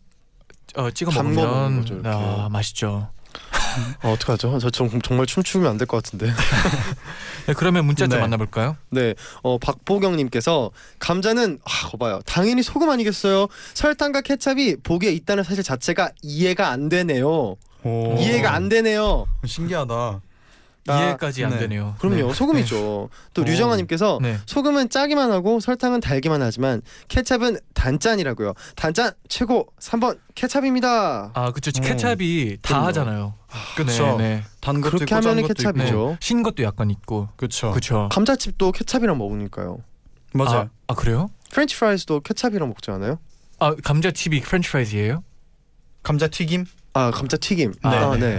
어, 0.76 0.90
찍어 0.90 1.10
먹으면 1.10 1.80
거죠. 1.80 2.00
아 2.04 2.48
맛있죠. 2.50 3.10
어, 4.02 4.12
어떡하죠? 4.12 4.58
저 4.58 4.70
정, 4.70 4.88
정말 5.02 5.26
춤추면 5.26 5.68
안 5.70 5.76
될 5.78 5.86
것 5.86 6.02
같은데. 6.02 6.32
네, 7.46 7.54
그러면 7.54 7.84
문자 7.86 8.06
좀 8.06 8.16
네. 8.16 8.20
만나볼까요? 8.22 8.76
네, 8.90 9.14
어 9.42 9.58
박보경님께서 9.58 10.70
감자는 10.98 11.58
아, 11.64 11.88
거봐요. 11.88 12.20
당연히 12.26 12.62
소금 12.62 12.88
아니겠어요? 12.90 13.48
설탕과 13.74 14.20
케찹이 14.22 14.76
보기에 14.82 15.12
있다는 15.12 15.44
사실 15.44 15.62
자체가 15.62 16.10
이해가 16.22 16.68
안 16.70 16.88
되네요. 16.88 17.56
오. 17.84 18.16
이해가 18.18 18.54
안 18.54 18.68
되네요. 18.68 19.26
신기하다. 19.46 20.20
아, 20.86 21.02
이해까지 21.04 21.44
안 21.44 21.50
네. 21.50 21.58
되네요. 21.60 21.94
그럼요, 21.98 22.28
네. 22.28 22.34
소금이죠. 22.34 23.10
또 23.34 23.42
오. 23.42 23.44
류정아님께서 23.44 24.18
네. 24.22 24.38
소금은 24.46 24.88
짜기만 24.88 25.30
하고 25.30 25.60
설탕은 25.60 26.00
달기만 26.00 26.40
하지만 26.40 26.80
케찹은 27.08 27.58
단짠이라고요. 27.74 28.54
단짠 28.76 29.12
최고 29.28 29.66
3번 29.80 30.18
케찹입니다. 30.34 31.32
아 31.34 31.52
그렇죠. 31.52 31.70
음. 31.76 31.82
케찹이 31.82 32.58
다 32.62 32.68
그럼요. 32.68 32.86
하잖아요. 32.86 33.34
그쵸. 33.76 34.16
네, 34.16 34.36
네. 34.36 34.44
단 34.60 34.80
것도 34.80 34.98
그렇게 34.98 35.14
있고. 35.14 35.46
케찹이죠. 35.48 36.08
네. 36.10 36.16
신 36.20 36.42
것도 36.42 36.62
약간 36.62 36.90
있고. 36.90 37.28
그렇죠. 37.36 37.70
그렇죠. 37.70 38.08
감자칩도 38.10 38.72
케찹이랑 38.72 39.18
먹으니까요. 39.18 39.80
맞아요. 40.32 40.60
아, 40.60 40.68
아 40.88 40.94
그래요? 40.94 41.30
French 41.50 41.76
fries도 41.76 42.20
케찹이랑 42.20 42.68
먹지 42.68 42.90
않아요? 42.90 43.18
아 43.58 43.74
감자 43.82 44.10
칩이 44.10 44.40
French 44.40 44.70
fries예요? 44.70 45.22
감자 46.02 46.28
튀김? 46.28 46.64
아 46.98 47.12
감자 47.12 47.36
튀김. 47.36 47.72
네. 47.72 47.88
아, 47.88 48.16
네. 48.16 48.38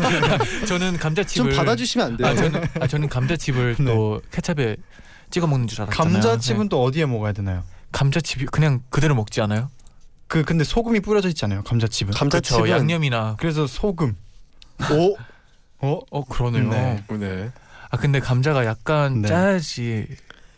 저는 0.68 0.98
감자 0.98 1.22
좀 1.24 1.46
칩을 1.48 1.56
받아주시면 1.56 2.06
안 2.06 2.16
돼요? 2.18 2.28
아 2.28 2.34
저는 2.34 2.68
아 2.80 2.86
저는 2.86 3.08
감자 3.08 3.36
칩을 3.36 3.76
네. 3.78 3.84
또 3.86 4.20
케찹에 4.30 4.76
찍어 5.30 5.46
먹는 5.46 5.66
줄 5.66 5.80
알았잖아요. 5.80 6.12
감자칩은 6.12 6.62
네. 6.64 6.68
또 6.68 6.82
어디에 6.84 7.06
먹어야 7.06 7.32
되나요? 7.32 7.62
감자칩이 7.92 8.46
그냥 8.52 8.82
그대로 8.90 9.14
먹지 9.14 9.40
않아요? 9.40 9.70
그 10.26 10.44
근데 10.44 10.62
소금이 10.62 11.00
뿌려져 11.00 11.28
있잖아요. 11.30 11.62
감자칩은. 11.62 12.12
그렇죠. 12.12 12.18
감자칩은 12.18 12.68
양념이나 12.68 13.36
그래서 13.38 13.66
소금. 13.66 14.14
오. 14.92 15.16
어? 15.78 16.00
어 16.10 16.24
그러네요. 16.26 16.68
네. 16.68 17.02
네. 17.18 17.50
아 17.90 17.96
근데 17.96 18.20
감자가 18.20 18.66
약간 18.66 19.22
네. 19.22 19.28
짜야지 19.28 20.06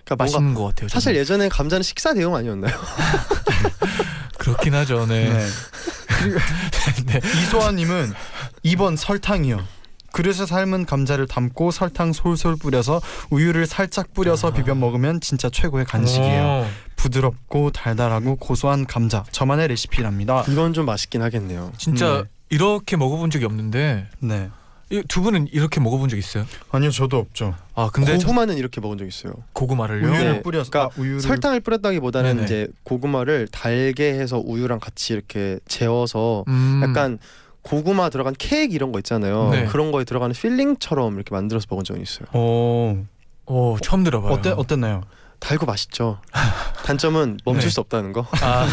그러니까 0.05 0.25
맛있는 0.25 0.55
것 0.55 0.65
같아요. 0.65 0.89
사실 0.89 1.13
저는. 1.13 1.21
예전에 1.21 1.49
감자는 1.49 1.85
식사 1.85 2.15
대용 2.15 2.35
아니었나요? 2.35 2.75
그렇긴 4.49 4.75
하죠. 4.75 5.07
네. 5.07 5.29
네. 5.29 5.47
네. 7.07 7.21
이소아님은 7.43 8.13
2번 8.65 8.97
설탕이요. 8.97 9.63
그릇에 10.13 10.47
삶은 10.47 10.87
감자를 10.87 11.27
담고 11.27 11.71
설탕 11.71 12.15
솔솔 12.15 12.57
뿌려서 12.57 13.01
우유를 13.31 13.67
살짝 13.67 14.15
뿌려서 14.15 14.53
비벼 14.53 14.75
먹으면 14.75 15.21
진짜 15.21 15.51
최고의 15.51 15.85
간식이에요. 15.85 16.65
오. 16.65 16.67
부드럽고 16.97 17.71
달달하고 17.73 18.37
고소한 18.37 18.87
감자. 18.87 19.23
저만의 19.31 19.69
레시피랍니다. 19.69 20.45
이건 20.49 20.73
좀 20.73 20.87
맛있긴 20.87 21.21
하겠네요. 21.23 21.73
진짜 21.77 22.23
네. 22.23 22.29
이렇게 22.49 22.97
먹어본 22.97 23.31
적이 23.31 23.45
없는데 23.45 24.07
네. 24.21 24.49
이두 24.91 25.21
분은 25.23 25.49
이렇게 25.53 25.81
먹어본 25.81 26.09
적 26.09 26.17
있어요? 26.17 26.47
아니요, 26.71 26.91
저도 26.91 27.19
없죠. 27.19 27.55
아 27.75 27.91
근데 27.93 28.17
저 28.19 28.27
고구마는 28.27 28.57
이렇게 28.57 28.81
먹은 28.81 28.97
적 28.99 29.07
있어요. 29.07 29.35
고구마를요? 29.53 30.09
우유를 30.09 30.33
네. 30.33 30.43
뿌려서 30.43 30.71
그러니까 30.71 30.95
아, 30.95 31.01
우유를 31.01 31.21
설탕을 31.21 31.61
뿌렸다기보다는 31.61 32.37
네네. 32.37 32.45
이제 32.45 32.69
고구마를 32.85 33.49
달게 33.49 34.15
해서 34.15 34.39
우유랑 34.39 34.81
같이 34.81 35.13
이렇게 35.13 35.59
재워서 35.69 36.45
음. 36.49 36.81
약간 36.83 37.19
고구마 37.63 38.09
들어간 38.09 38.35
케이크 38.39 38.75
이런 38.75 38.93
거 38.93 38.99
있잖아요. 39.01 39.51
네. 39.51 39.67
그런 39.67 39.93
거에 39.93 40.05
들어가는 40.05 40.35
필링처럼 40.35 41.15
이렇게 41.17 41.35
만들어서 41.35 41.67
먹은 41.69 41.85
적이 41.85 42.03
있어요. 42.03 42.27
오. 42.33 43.05
오 43.47 43.79
처음 43.83 44.05
들어봐요. 44.05 44.33
어때 44.33 44.51
어땠나요? 44.51 45.03
달고 45.41 45.67
맛있죠. 45.67 46.19
단점은 46.85 47.39
멈출 47.45 47.65
네. 47.65 47.71
수 47.71 47.81
없다는 47.81 48.13
거. 48.13 48.27
아, 48.43 48.67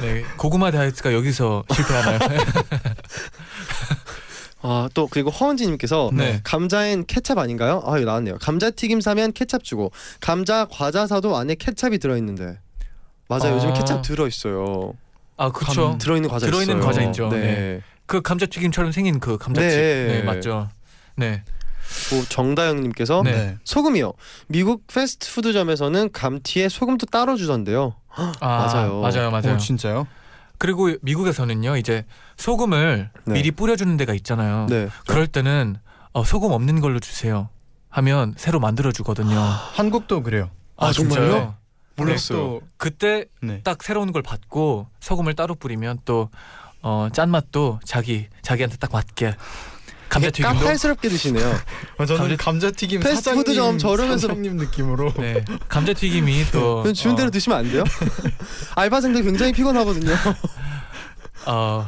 네. 0.00 0.24
고구마 0.38 0.70
다이어트가 0.70 1.12
여기서 1.12 1.64
실패하나요? 1.72 2.18
아 4.66 4.88
또 4.94 5.06
그리고 5.06 5.30
허은지님께서 5.30 6.10
네. 6.14 6.40
감자엔 6.42 7.04
케찹 7.06 7.38
아닌가요? 7.38 7.82
아 7.84 7.98
이거 7.98 8.06
나왔네요. 8.06 8.38
감자 8.38 8.70
튀김 8.70 9.02
사면 9.02 9.32
케찹 9.32 9.60
주고 9.62 9.92
감자 10.20 10.66
과자 10.70 11.06
사도 11.06 11.36
안에 11.36 11.54
케찹이 11.54 11.98
들어있는데 11.98 12.58
맞아 13.28 13.48
요. 13.48 13.52
아. 13.52 13.56
요즘 13.56 13.74
케찹 13.74 14.00
들어있어요. 14.00 14.94
아 15.36 15.52
그렇죠. 15.52 15.98
들어있는 15.98 16.30
과자 16.30 16.46
들어있는 16.46 16.78
있어요. 16.78 16.86
과자 16.86 17.02
있죠. 17.02 17.28
네. 17.28 17.40
네. 17.40 17.80
그 18.06 18.22
감자튀김처럼 18.22 18.92
생긴 18.92 19.20
그 19.20 19.36
감자칩. 19.36 19.68
네. 19.68 20.06
네, 20.06 20.22
맞죠. 20.22 20.70
네. 21.16 21.42
또 22.10 22.24
정다영님께서 22.28 23.22
네. 23.24 23.56
소금이요. 23.64 24.14
미국 24.48 24.86
패스트푸드점에서는 24.86 26.10
감튀에 26.12 26.68
소금도 26.70 27.06
따로 27.06 27.36
주던데요. 27.36 27.94
아, 28.08 28.32
맞아요. 28.40 29.00
맞아요. 29.00 29.30
맞아요. 29.30 29.54
오, 29.54 29.58
진짜요? 29.58 30.06
그리고 30.58 30.90
미국에서는요, 31.02 31.76
이제 31.76 32.04
소금을 32.36 33.10
네. 33.24 33.32
미리 33.34 33.50
뿌려주는 33.50 33.96
데가 33.96 34.14
있잖아요. 34.14 34.66
네. 34.68 34.88
그럴 35.06 35.26
때는 35.26 35.76
어, 36.12 36.24
소금 36.24 36.52
없는 36.52 36.80
걸로 36.80 37.00
주세요. 37.00 37.48
하면 37.90 38.34
새로 38.36 38.58
만들어 38.60 38.90
주거든요. 38.92 39.38
한국도 39.38 40.22
그래요. 40.22 40.50
아, 40.76 40.90
정말요? 40.92 41.20
진짜요? 41.22 41.54
몰랐어요. 41.96 42.38
또- 42.38 42.60
그때 42.76 43.26
네. 43.40 43.60
딱 43.62 43.82
새로운 43.84 44.10
걸 44.10 44.22
받고 44.22 44.88
소금을 45.00 45.34
따로 45.34 45.54
뿌리면 45.54 46.00
또 46.04 46.28
어, 46.82 47.08
짠맛도 47.12 47.80
자기 47.84 48.26
자기한테 48.42 48.76
딱 48.78 48.90
맞게 48.92 49.36
감자튀김도 50.14 50.58
까탈스럽게 50.60 51.08
드시네요. 51.08 51.54
아, 51.98 52.06
저는 52.06 52.36
감자- 52.36 52.44
감자튀김 52.44 53.00
패스트푸드점 53.00 53.78
저러면서 53.78 54.28
사장님 54.28 54.56
느낌으로 54.56 55.12
네 55.18 55.44
감자튀김이 55.68 56.46
또 56.52 56.92
주는 56.92 57.16
대로 57.16 57.28
어, 57.28 57.30
드시면 57.30 57.58
안 57.58 57.70
돼요? 57.70 57.84
알바생들 58.76 59.22
굉장히 59.22 59.52
피곤하거든요. 59.52 60.14
어, 61.46 61.86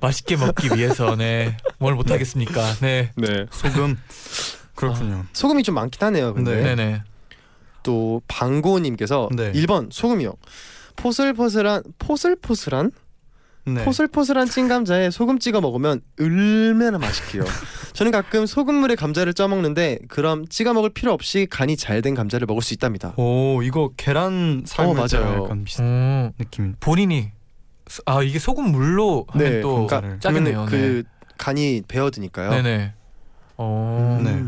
맛있게 0.00 0.36
먹기 0.36 0.70
위해서 0.74 1.14
네. 1.16 1.56
뭘 1.78 1.94
못 1.94 2.10
하겠습니까? 2.10 2.74
네. 2.80 3.10
네. 3.16 3.46
소금 3.50 3.96
그렇군요. 4.74 5.24
소금이 5.32 5.62
좀 5.62 5.74
많긴 5.76 6.02
하네요. 6.06 6.34
근데 6.34 6.62
네, 6.62 6.74
네. 6.74 7.02
또 7.82 8.20
방고 8.28 8.78
님께서 8.78 9.28
네. 9.34 9.52
1번 9.52 9.92
소금이요. 9.92 10.34
포슬포슬한 10.96 11.82
포슬포슬한 11.98 12.90
네. 13.74 13.84
포슬포슬한 13.84 14.48
찐 14.48 14.68
감자에 14.68 15.10
소금 15.10 15.38
찍어 15.38 15.60
먹으면 15.60 16.00
얼마나 16.20 16.98
맛있게요. 16.98 17.44
저는 17.92 18.12
가끔 18.12 18.46
소금물에 18.46 18.94
감자를 18.94 19.34
쪄 19.34 19.48
먹는데 19.48 19.98
그럼 20.08 20.46
찍어 20.48 20.72
먹을 20.74 20.90
필요 20.90 21.12
없이 21.12 21.46
간이 21.50 21.76
잘 21.76 22.00
된 22.02 22.14
감자를 22.14 22.46
먹을 22.46 22.62
수 22.62 22.72
있답니다. 22.74 23.12
오 23.16 23.62
이거 23.62 23.90
계란 23.96 24.62
삶을 24.66 24.90
어, 24.98 25.06
맞아요. 25.06 25.44
약간 25.44 25.64
비슷한 25.64 25.86
음, 25.86 26.32
느낌. 26.38 26.74
본인이 26.80 27.30
소- 27.88 28.02
아 28.06 28.22
이게 28.22 28.38
소금 28.38 28.70
물로 28.72 29.26
하면 29.30 29.50
네, 29.50 29.60
또 29.60 29.86
그러니까 29.86 30.18
짜겠네요. 30.20 30.66
그 30.68 31.02
간이 31.38 31.82
배어드니까요. 31.88 32.50
네. 32.50 32.62
네네. 32.62 32.92
어. 33.58 34.20
네. 34.24 34.44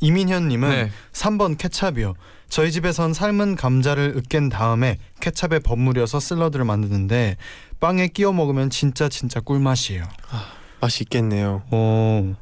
이민현님은 0.00 0.68
네. 0.70 0.90
3번 1.12 1.56
케찹이요. 1.58 2.14
저희 2.52 2.70
집에선 2.70 3.14
삶은 3.14 3.56
감자를 3.56 4.12
으깬 4.14 4.50
다음에 4.50 4.98
케찹에 5.20 5.58
버무려서 5.58 6.20
샐러드를 6.20 6.66
만드는데 6.66 7.38
빵에 7.80 8.08
끼워 8.08 8.34
먹으면 8.34 8.68
진짜 8.68 9.08
진짜 9.08 9.40
꿀맛이에요. 9.40 10.04
맛이 10.82 11.04
있겠네요. 11.04 11.62
오, 11.70 12.34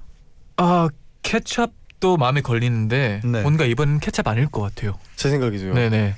아 0.56 0.88
케찹도 1.22 2.16
마음에 2.18 2.40
걸리는데 2.40 3.20
네. 3.24 3.42
뭔가 3.42 3.64
이번엔 3.64 4.00
케찹 4.00 4.26
아닐 4.26 4.48
것 4.48 4.62
같아요. 4.62 4.98
제 5.14 5.30
생각이죠. 5.30 5.74
네 5.74 5.88
네. 5.88 6.16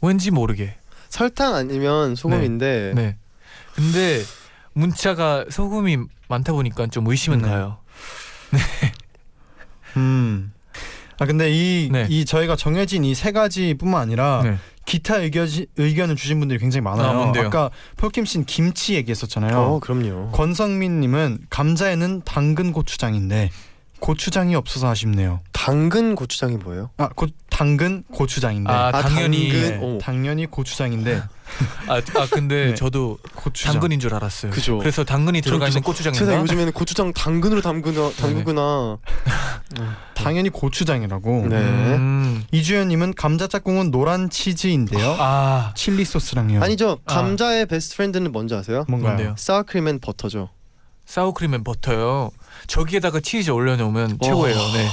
왠지 0.00 0.30
모르게. 0.30 0.78
설탕 1.10 1.54
아니면 1.54 2.14
소금인데 2.14 2.92
네. 2.94 3.16
근데 3.74 4.22
문자가 4.72 5.44
소금이 5.50 5.98
많다 6.28 6.54
보니까 6.54 6.86
좀 6.86 7.06
의심은 7.06 7.42
네. 7.42 7.48
가요. 7.48 7.76
음. 9.98 10.54
아 11.20 11.26
근데 11.26 11.50
이, 11.50 11.88
네. 11.90 12.06
이 12.08 12.24
저희가 12.24 12.56
정해진 12.56 13.04
이 13.04 13.14
세 13.14 13.32
가지뿐만 13.32 14.00
아니라 14.00 14.42
네. 14.44 14.56
기타 14.86 15.16
의견 15.16 15.48
의견을 15.76 16.16
주신 16.16 16.38
분들이 16.38 16.58
굉장히 16.58 16.82
많아요. 16.82 17.32
아? 17.34 17.50
까 17.50 17.70
폴킴 17.96 18.24
씨는 18.24 18.46
김치 18.46 18.94
얘기했었잖아요. 18.94 19.56
어 19.58 19.80
그럼요. 19.80 20.30
권성민 20.30 21.00
님은 21.00 21.40
감자에는 21.50 22.22
당근 22.24 22.72
고추장인데 22.72 23.50
고추장이 24.00 24.54
없어서 24.54 24.88
아쉽네요. 24.88 25.40
당근 25.52 26.14
고추장이 26.14 26.56
뭐예요? 26.56 26.90
아, 26.96 27.08
고, 27.08 27.26
당근 27.50 28.04
고추장인데 28.12 28.70
아, 28.70 28.88
아, 28.88 28.92
당연히 29.02 29.48
당근. 29.48 29.68
네, 29.68 29.78
어. 29.82 29.98
당연히 30.00 30.46
고추장인데 30.46 31.22
아, 31.88 31.94
아 31.96 32.28
근데 32.30 32.66
네. 32.66 32.74
저도 32.74 33.18
고추장. 33.34 33.72
당근인 33.72 33.98
줄 33.98 34.14
알았어요. 34.14 34.52
그죠. 34.52 34.78
그래서 34.78 35.02
당근이 35.02 35.40
들어가 35.40 35.66
있는 35.66 35.82
고추장인가? 35.82 36.24
세상 36.24 36.40
요즘에는 36.42 36.72
고추장 36.72 37.12
당근으로 37.12 37.60
담그나 37.60 38.10
담그구나. 38.12 38.98
당연히 40.14 40.50
고추장이라고. 40.50 41.46
네. 41.48 41.56
음. 41.56 42.44
이주연님은 42.52 43.14
감자 43.14 43.46
짝꿍은 43.48 43.90
노란 43.90 44.30
치즈인데요. 44.30 45.16
아 45.18 45.72
칠리 45.76 46.04
소스랑요. 46.04 46.62
아니죠. 46.62 46.98
아. 47.06 47.14
감자의 47.14 47.66
best 47.66 47.96
friend는 47.96 48.30
뭔지 48.30 48.54
아세요? 48.54 48.84
뭔가요? 48.88 49.34
sour 49.36 49.59
cream 49.59 49.88
and 49.88 49.98
버터죠. 49.98 50.50
sour 51.06 51.27
cream 51.27 51.54
and 51.54 51.64
버터요. 51.64 52.30
저기에다가 52.66 53.20
치즈 53.20 53.50
올려놓으면 53.50 54.10
와. 54.12 54.16
최고예요. 54.28 54.56
네. 54.56 54.88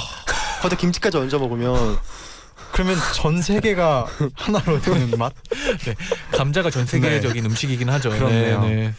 거기다 0.62 0.76
김치까지 0.80 1.16
얹어 1.18 1.38
먹으면 1.38 1.98
그러면 2.72 2.96
전 3.14 3.40
세계가 3.42 4.06
하나로 4.34 4.80
되는 4.80 5.10
맛? 5.18 5.32
감자가 6.32 6.70
전 6.70 6.86
세계적인 6.86 7.44
음식이긴 7.44 7.88
하죠. 7.90 8.10
그렇네요. 8.10 8.60
네. 8.62 8.94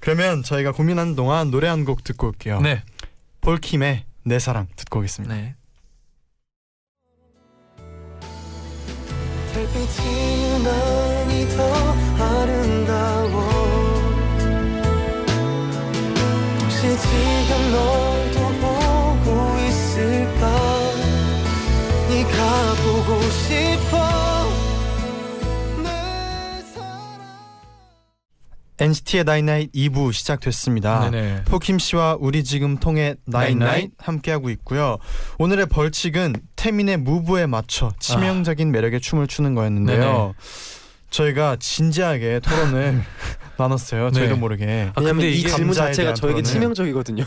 그러면 0.00 0.42
저희가 0.42 0.72
고민하는 0.72 1.14
동안 1.16 1.50
노래 1.50 1.68
한 1.68 1.84
곡 1.84 2.04
듣고 2.04 2.28
올게요. 2.28 2.60
네. 2.60 2.74
네. 2.74 2.82
폴킴의 3.40 4.04
내 4.24 4.38
사랑 4.38 4.66
듣고 4.76 5.00
오겠습니다. 5.00 5.34
네. 5.34 5.54
NCT의 28.92 29.24
night 29.24 29.48
night 29.48 29.72
2부 29.72 30.12
시작됐습니다. 30.12 31.10
네네. 31.10 31.44
폴킴 31.44 31.78
씨와 31.78 32.18
우리 32.20 32.44
지금 32.44 32.76
통했night 32.78 33.14
night. 33.24 33.90
함께하고 33.98 34.50
있고요. 34.50 34.98
오늘의 35.38 35.66
벌칙은 35.66 36.34
태민의 36.56 36.98
Move에 36.98 37.46
맞춰 37.46 37.92
치명적인 37.98 38.70
매력의 38.70 39.00
춤을 39.00 39.26
추는 39.28 39.54
거였는데요. 39.54 40.02
아. 40.02 40.16
네네. 40.16 40.32
저희가 41.10 41.56
진지하게 41.58 42.40
토론을 42.40 43.02
나눴어요. 43.56 44.10
저희도 44.10 44.34
네. 44.34 44.40
모르게. 44.40 44.90
아 44.94 45.00
근데 45.00 45.30
이 45.30 45.42
질문 45.42 45.74
자체가 45.74 46.14
저에게 46.14 46.42
치명적이거든요. 46.42 47.24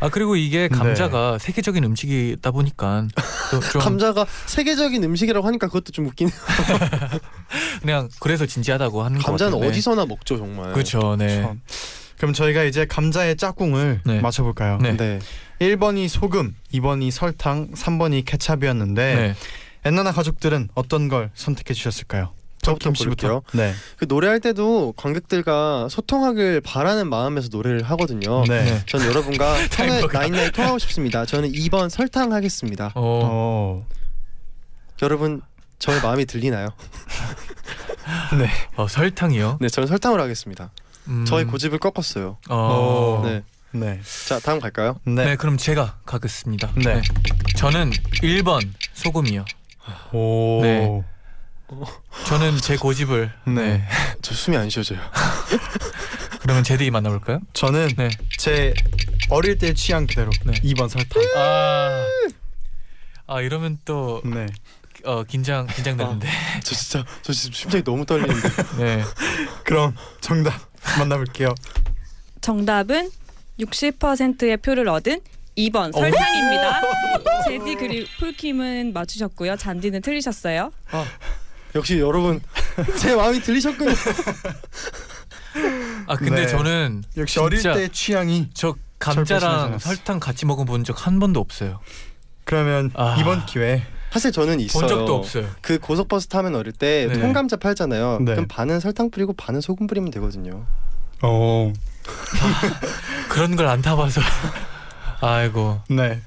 아 0.00 0.08
그리고 0.08 0.36
이게 0.36 0.68
네. 0.68 0.68
감자가 0.68 1.38
세계적인 1.38 1.84
음식이다 1.84 2.50
보니까 2.50 3.06
또 3.50 3.60
좀 3.70 3.80
감자가 3.80 4.26
세계적인 4.46 5.02
음식이라고 5.04 5.46
하니까 5.46 5.66
그것도 5.66 5.92
좀 5.92 6.06
웃기네요. 6.06 6.34
그냥 7.82 8.08
그래서 8.20 8.46
진지하다고 8.46 9.02
하는 9.02 9.18
것 9.18 9.26
감자는. 9.26 9.60
네. 9.60 9.68
어디서나 9.68 10.06
먹죠 10.06 10.38
정말. 10.38 10.72
그렇죠. 10.72 11.16
네. 11.16 11.42
참. 11.42 11.60
그럼 12.18 12.34
저희가 12.34 12.64
이제 12.64 12.84
감자의 12.86 13.36
짝꿍을 13.36 14.02
네. 14.04 14.20
맞춰볼까요? 14.20 14.78
네. 14.78 14.96
네. 14.96 15.18
1번이 15.60 16.08
소금, 16.08 16.54
2번이 16.72 17.10
설탕, 17.10 17.70
3번이 17.72 18.24
케찹이었는데 18.26 19.14
네. 19.14 19.34
엔나나 19.84 20.12
가족들은 20.12 20.68
어떤 20.74 21.08
걸 21.08 21.30
선택해 21.34 21.72
주셨을까요? 21.74 22.32
저부터. 22.62 22.92
볼게요. 22.92 23.42
네. 23.52 23.72
그 23.96 24.06
노래할 24.08 24.40
때도 24.40 24.92
관객들과 24.96 25.88
소통하길 25.90 26.60
바라는 26.60 27.08
마음에서 27.08 27.48
노래를 27.50 27.82
하거든요. 27.84 28.44
네. 28.46 28.64
네. 28.64 28.82
전 28.86 29.04
여러분과 29.06 29.54
통해. 29.76 30.00
나인나인 30.12 30.52
통하고 30.52 30.78
싶습니다. 30.78 31.24
저는 31.24 31.52
2번 31.52 31.88
설탕 31.88 32.32
하겠습니다. 32.32 32.86
어. 32.94 33.20
어. 33.24 33.86
여러분 35.02 35.40
저의 35.78 36.00
마음이 36.02 36.26
들리나요? 36.26 36.68
어 38.76 38.88
설탕이요. 38.88 39.58
네, 39.60 39.68
저는 39.68 39.86
설탕으로 39.86 40.22
하겠습니다. 40.22 40.70
음. 41.08 41.24
저의 41.24 41.44
고집을 41.46 41.78
꺾었어요. 41.78 42.36
어. 42.48 43.22
네. 43.24 43.42
네. 43.72 44.00
자, 44.26 44.40
다음 44.40 44.58
갈까요? 44.60 44.98
네. 45.04 45.24
네. 45.24 45.36
그럼 45.36 45.56
제가 45.56 45.98
가겠습니다. 46.04 46.72
네. 46.76 47.00
저는 47.56 47.90
1번 48.22 48.68
소금이요. 48.94 49.44
오. 50.12 50.60
네. 50.62 51.02
저는 52.26 52.56
제 52.58 52.76
고집을 52.76 53.32
네. 53.46 53.52
네. 53.52 53.88
저 54.22 54.34
숨이 54.34 54.56
안 54.56 54.68
쉬어져요. 54.70 54.98
그러면 56.40 56.64
제디 56.64 56.90
만나볼까요? 56.90 57.40
저는 57.52 57.88
네. 57.96 58.08
제 58.38 58.74
어릴 59.28 59.58
때 59.58 59.74
취향 59.74 60.06
그대로 60.06 60.30
네. 60.44 60.52
2번 60.62 60.88
설탕. 60.88 61.22
아. 61.36 62.06
아 63.26 63.40
이러면 63.40 63.78
또 63.84 64.22
네. 64.24 64.46
어, 65.04 65.22
긴장 65.24 65.66
긴장되는데. 65.66 66.28
저 66.62 66.74
진짜 66.74 67.04
저 67.22 67.32
지금 67.32 67.52
심장이 67.52 67.84
너무 67.84 68.04
떨리는데. 68.04 68.48
네. 68.78 69.04
그럼 69.64 69.94
정답 70.20 70.54
만나볼게요. 70.98 71.54
정답은 72.40 73.10
60%의 73.60 74.56
표를 74.58 74.88
얻은 74.88 75.20
2번 75.58 75.92
설탕입니다. 75.92 76.80
제디 77.44 77.74
그리고 77.76 78.08
폴킴은 78.20 78.92
맞추셨고요. 78.94 79.56
잔디는 79.56 80.00
틀리셨어요. 80.00 80.72
역시 81.74 81.98
여러분 82.00 82.40
제 82.98 83.14
마음이 83.14 83.40
들리셨군요. 83.40 83.90
아 86.06 86.16
근데 86.16 86.42
네. 86.42 86.46
저는 86.46 87.04
역시 87.16 87.34
진짜 87.34 87.44
어릴 87.44 87.62
때 87.62 87.88
취향이 87.92 88.50
저 88.54 88.74
감자랑. 88.98 89.78
설탕 89.78 90.20
같이 90.20 90.46
먹어본 90.46 90.84
적 90.84 90.96
한 91.06 91.18
번도 91.18 91.40
없어요. 91.40 91.80
그러면 92.44 92.90
아. 92.94 93.16
이번 93.20 93.46
기회에 93.46 93.82
사실 94.12 94.32
저는 94.32 94.58
있어요. 94.60 94.80
본 94.80 94.88
적도 94.88 95.14
없어요. 95.16 95.46
그 95.60 95.78
고속버스 95.78 96.26
타면 96.28 96.54
어릴 96.56 96.72
때 96.72 97.06
네. 97.10 97.18
통감자 97.20 97.56
팔잖아요. 97.56 98.18
네. 98.20 98.32
그럼 98.32 98.46
반은 98.48 98.80
설탕 98.80 99.10
뿌리고 99.10 99.32
반은 99.34 99.60
소금 99.60 99.86
뿌리면 99.86 100.10
되거든요. 100.10 100.66
어. 101.22 101.72
그런 103.28 103.54
걸 103.56 103.66
안 103.68 103.82
타봐서. 103.82 104.20
아이고. 105.20 105.80
네. 105.90 106.20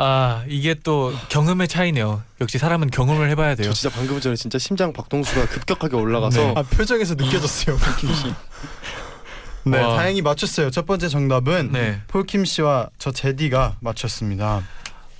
아 0.00 0.44
이게 0.46 0.74
또 0.74 1.12
경험의 1.28 1.66
차이네요. 1.66 2.22
역시 2.40 2.56
사람은 2.56 2.90
경험을 2.90 3.28
해봐야 3.30 3.56
돼요. 3.56 3.68
저 3.68 3.74
진짜 3.74 3.94
방금 3.96 4.20
전에 4.20 4.36
진짜 4.36 4.56
심장 4.56 4.92
박동수가 4.92 5.46
급격하게 5.46 5.96
올라가서 5.96 6.40
네. 6.40 6.54
아 6.56 6.62
표정에서 6.62 7.14
느껴졌어요, 7.14 7.76
폴킴 7.82 8.14
씨. 8.14 8.34
네, 9.64 9.82
와. 9.82 9.96
다행히 9.96 10.22
맞췄어요. 10.22 10.70
첫 10.70 10.86
번째 10.86 11.08
정답은 11.08 11.72
네. 11.72 12.00
폴킴 12.06 12.44
씨와 12.44 12.90
저 12.98 13.10
제디가 13.10 13.78
맞췄습니다. 13.80 14.62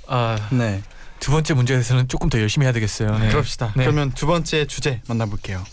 아두 0.06 0.54
네. 0.54 0.82
번째 1.26 1.54
문제에서는 1.54 2.06
조금 2.06 2.28
더 2.28 2.38
열심히 2.40 2.64
해야 2.64 2.72
되겠어요. 2.72 3.18
네. 3.18 3.30
그럽시다. 3.30 3.72
네. 3.76 3.82
그러면 3.82 4.12
두 4.12 4.28
번째 4.28 4.64
주제 4.66 5.02
만나볼게요. 5.08 5.64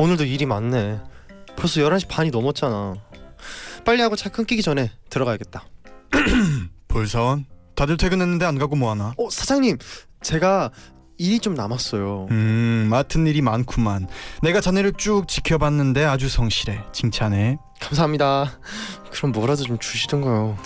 오늘도 0.00 0.24
일이 0.24 0.46
많네. 0.46 0.98
벌써 1.56 1.82
11시 1.82 2.08
반이 2.08 2.30
넘었잖아. 2.30 2.94
빨리 3.84 4.00
하고 4.00 4.16
차 4.16 4.30
끊기기 4.30 4.62
전에 4.62 4.90
들어가야겠다. 5.10 5.62
볼사원 6.88 7.44
다들 7.74 7.98
퇴근했는데 7.98 8.46
안 8.46 8.58
가고 8.58 8.76
뭐하나? 8.76 9.12
어 9.18 9.28
사장님 9.28 9.76
제가 10.22 10.70
일이 11.18 11.38
좀 11.38 11.52
남았어요. 11.52 12.28
음 12.30 12.86
맡은 12.88 13.26
일이 13.26 13.42
많구만. 13.42 14.08
내가 14.40 14.62
자네를 14.62 14.94
쭉 14.96 15.28
지켜봤는데 15.28 16.06
아주 16.06 16.30
성실해. 16.30 16.82
칭찬해. 16.94 17.58
감사합니다. 17.78 18.58
그럼 19.12 19.32
뭐라도 19.32 19.64
좀 19.64 19.78
주시던가요. 19.78 20.56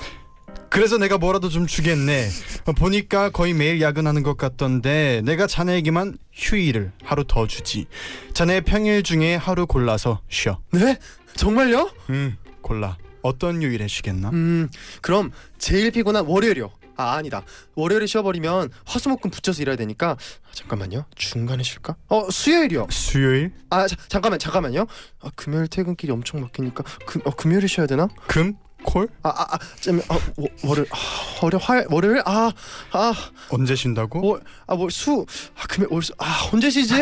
그래서 0.75 0.99
내가 0.99 1.19
뭐라도 1.19 1.51
좀 1.51 1.69
주겠네. 1.69 2.29
어, 2.65 2.73
보니까 2.73 3.31
거의 3.31 3.55
매일 3.55 3.81
야근하는 3.81 4.25
것 4.25 4.37
같던데 4.37 5.23
내가 5.25 5.47
자네에게만 5.47 6.19
휴일을 6.33 6.91
하루 7.05 7.23
더 7.29 7.47
주지. 7.47 7.87
자네 8.33 8.61
평일 8.61 9.05
중에 9.05 9.37
하루 9.37 9.69
골라서 9.69 10.21
쉬어. 10.29 10.59
네? 10.73 10.99
정말요? 11.37 11.93
음 12.11 12.37
골라. 12.61 12.99
어떤 13.23 13.63
요일에 13.63 13.87
쉬겠나? 13.87 14.31
음 14.31 14.69
그럼 15.01 15.31
제일 15.59 15.93
피곤한 15.93 16.27
월요일이요. 16.27 16.73
아 16.97 17.13
아니다. 17.13 17.45
월요일에 17.77 18.07
쉬어버리면 18.07 18.71
화수목금 18.85 19.31
붙여서 19.31 19.63
일해야 19.63 19.77
되니까 19.77 20.11
아, 20.11 20.17
잠깐만요. 20.53 21.05
중간에 21.15 21.63
쉴까? 21.63 21.95
어 22.09 22.29
수요일이요. 22.33 22.89
수요일? 22.91 23.53
아 23.71 23.87
자, 23.87 23.95
잠깐만 24.09 24.41
잠깐만요. 24.41 24.87
아 25.21 25.31
금요일 25.37 25.69
퇴근길이 25.69 26.11
엄청 26.11 26.41
막히니까 26.41 26.83
금 27.07 27.21
어, 27.25 27.31
금요일에 27.31 27.69
쉬어야 27.69 27.87
되나? 27.87 28.09
금? 28.27 28.55
콜? 28.85 29.09
아 29.23 29.31
아아 29.31 29.59
잠깐 29.81 30.05
아 30.09 30.21
워- 30.37 30.49
월요일 30.63 30.89
아, 30.93 30.97
월요 31.43 31.59
화 31.59 31.83
월요일 31.91 32.23
아 32.25 32.53
아 32.93 33.15
언제 33.51 33.75
쉰다고? 33.75 34.21
월 34.25 34.41
아 34.69 34.75
월 34.77 34.91
수 34.91 35.25
아 35.57 35.67
금요일 35.69 35.93
월 35.93 36.03
수 36.03 36.15
아 36.19 36.49
언제 36.53 36.71
쉬지? 36.71 36.95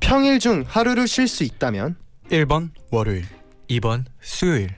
평일 0.00 0.38
중 0.38 0.64
하루를 0.66 1.06
쉴 1.06 1.28
수 1.28 1.44
있다면 1.44 1.96
1번 2.30 2.70
월요일 2.90 3.26
2번 3.70 4.04
수요일 4.20 4.74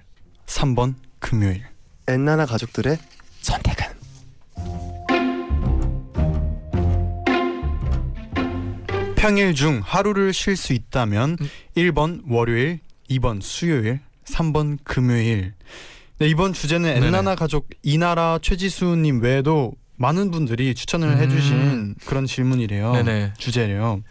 3번 0.47 0.95
금요일 1.21 1.65
엔나나 2.09 2.47
가족들의 2.47 2.99
선택은 3.41 3.87
평일 9.17 9.55
중 9.55 9.81
하루를 9.85 10.33
쉴 10.33 10.57
수 10.57 10.73
있다면 10.73 11.37
음. 11.41 11.49
1번 11.77 12.23
월요일 12.29 12.81
2번 13.11 13.43
수요일 13.43 14.01
3번 14.25 14.79
금요일 14.85 15.55
네, 16.19 16.29
이번 16.29 16.53
주제는. 16.53 17.03
엔나나 17.03 17.35
가족 17.35 17.69
이나라 17.83 18.39
최지수님 18.41 19.23
외에도 19.23 19.73
많은 19.97 20.31
분들이 20.31 20.75
추천을 20.75 21.09
음. 21.09 21.19
해주신 21.19 21.95
그런 22.07 22.27
질문이래요 22.27 22.93
네네 22.93 23.35
주제래요 23.39 24.03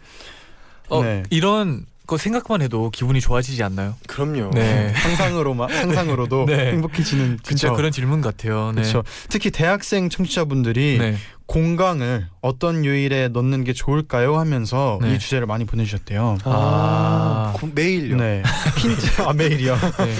어, 0.88 1.02
네. 1.02 1.22
이런 1.30 1.86
거 2.10 2.16
생각만 2.16 2.60
해도 2.60 2.90
기분이 2.90 3.20
좋아지지 3.20 3.62
않나요? 3.62 3.94
그럼요. 4.08 4.50
네 4.50 4.92
상상으로만 4.94 5.68
상상으로도 5.72 6.46
네. 6.46 6.72
행복해지는 6.72 7.38
진짜 7.44 7.68
그쵸? 7.68 7.76
그런 7.76 7.92
질문 7.92 8.20
같아요 8.20 8.72
네. 8.74 8.82
그쵸. 8.82 9.04
특히 9.28 9.52
대학생 9.52 10.08
청취자분들이 10.10 10.98
네. 10.98 11.16
공강을 11.46 12.26
어떤 12.40 12.84
요일에 12.84 13.28
넣는 13.28 13.62
게 13.62 13.72
좋을까요 13.72 14.36
하면서 14.40 14.98
네. 15.02 15.14
이 15.14 15.18
주제를 15.20 15.46
많이 15.46 15.64
보내주셨대요. 15.64 16.38
아, 16.44 17.52
아. 17.54 17.56
고- 17.56 17.68
매일요. 17.72 18.16
네. 18.16 18.42
힌트 18.78 19.22
아 19.22 19.32
메일이요. 19.32 19.76
네. 19.98 20.14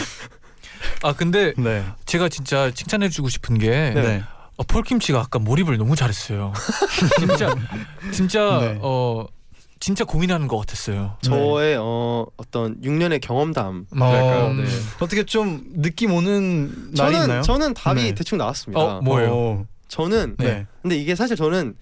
아 1.03 1.13
근데 1.13 1.53
네. 1.57 1.85
제가 2.07 2.29
진짜 2.29 2.71
칭찬해주고 2.73 3.29
싶은 3.31 3.59
게 3.59 3.69
네. 3.69 4.23
어, 4.57 4.63
폴킴 4.63 5.01
씨가 5.01 5.19
아까 5.19 5.41
몰입을 5.41 5.77
너무 5.77 5.97
잘했어요. 5.97 6.53
진짜 7.19 7.53
진짜 8.13 8.59
네. 8.61 8.79
어 8.81 9.27
진짜 9.81 10.05
고민하는 10.05 10.47
것 10.47 10.59
같았어요. 10.59 11.17
저의 11.23 11.77
어 11.81 12.27
어떤 12.37 12.79
6년의 12.83 13.21
경험담. 13.23 13.87
음, 13.91 14.03
어, 14.03 14.53
네. 14.55 14.65
어떻게 15.01 15.25
좀 15.25 15.65
느낌 15.75 16.13
오는 16.13 16.67
날이 16.93 17.15
저는 17.15 17.23
있나요? 17.23 17.43
저는 17.43 17.75
답이 17.75 18.03
네. 18.03 18.15
대충 18.15 18.37
나왔습니다. 18.39 18.99
어, 18.99 19.01
뭐예요? 19.01 19.31
어, 19.33 19.65
저는 19.89 20.37
네. 20.39 20.67
근데 20.83 20.97
이게 20.97 21.15
사실 21.15 21.35
저는 21.35 21.75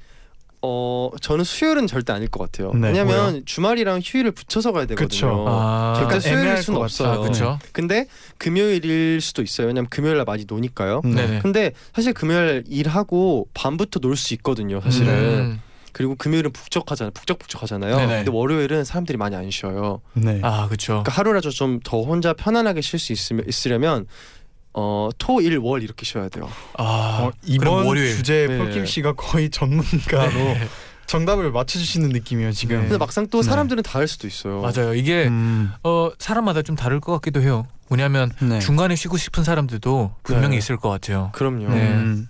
어 0.63 1.11
저는 1.21 1.45
수요일은 1.45 1.87
절대 1.89 2.13
아닐 2.13 2.29
것 2.29 2.41
같아요. 2.41 2.73
네. 2.73 2.89
왜냐면 2.89 3.31
뭐요? 3.33 3.45
주말이랑 3.45 4.01
휴일을 4.05 4.31
붙여서 4.31 4.73
가야 4.73 4.87
되거든요. 4.87 5.09
그쵸. 5.09 5.45
아, 5.49 5.95
절대 5.99 6.21
수요일일 6.21 6.57
수는 6.59 6.79
것 6.79 6.85
없어요. 6.85 7.09
아 7.13 7.19
그렇죠. 7.19 7.59
근데 7.73 8.07
금요일일 8.39 9.21
수도 9.21 9.43
있어요. 9.43 9.67
왜냐면 9.67 9.89
금요일 9.89 10.17
날 10.17 10.25
많이 10.25 10.45
노니까요. 10.49 11.01
네. 11.05 11.15
네네. 11.15 11.41
근데 11.43 11.73
사실 11.95 12.13
금요일 12.13 12.63
일하고 12.69 13.49
밤부터 13.55 13.99
놀 14.01 14.17
수 14.17 14.35
있거든요. 14.35 14.81
사실은. 14.81 15.09
음. 15.13 15.61
그리고 15.99 16.15
금요일은 16.15 16.53
북적하잖아요. 16.53 17.11
북적북적하잖아요. 17.11 17.97
네네. 17.97 18.17
근데 18.25 18.31
월요일은 18.31 18.85
사람들이 18.85 19.19
많이 19.19 19.35
안 19.35 19.51
쉬어요. 19.51 20.01
네. 20.13 20.39
아 20.45 20.67
그렇죠. 20.69 21.03
그러니까 21.03 21.11
하루라도 21.13 21.51
좀 21.51 21.81
더 21.83 22.03
혼자 22.03 22.33
편안하게 22.35 22.83
쉴 22.83 23.01
수 23.01 23.13
있으려면 23.49 24.07
어, 24.75 25.09
토, 25.19 25.41
일, 25.41 25.59
월 25.59 25.83
이렇게 25.83 26.05
쉬어야 26.05 26.29
돼요. 26.29 26.49
아 26.77 27.23
어, 27.25 27.33
이번 27.45 27.85
월요일. 27.85 28.15
주제 28.17 28.47
네. 28.49 28.59
폴킴 28.59 28.87
씨가 28.87 29.15
거의 29.15 29.51
전문가로 29.51 30.33
네. 30.33 30.69
정답을 31.07 31.51
맞춰주시는 31.51 32.11
느낌이에요 32.11 32.53
지금. 32.53 32.77
네. 32.77 32.83
근데 32.83 32.97
막상 32.99 33.27
또 33.27 33.43
네. 33.43 33.49
사람들은 33.49 33.83
다를 33.83 34.07
수도 34.07 34.29
있어요. 34.29 34.61
맞아요. 34.61 34.95
이게 34.95 35.27
음, 35.27 35.73
어 35.83 36.11
사람마다 36.21 36.63
좀 36.63 36.77
다를 36.77 37.01
것 37.01 37.11
같기도 37.15 37.41
해요. 37.43 37.67
왜냐하면 37.91 38.31
네. 38.41 38.61
중간에 38.61 38.95
쉬고 38.95 39.17
싶은 39.17 39.43
사람들도 39.43 40.15
분명히 40.23 40.51
네. 40.51 40.59
있을 40.59 40.77
것 40.77 40.91
같아요. 40.91 41.31
그럼요. 41.33 41.71
네. 41.71 41.89
음. 41.89 42.29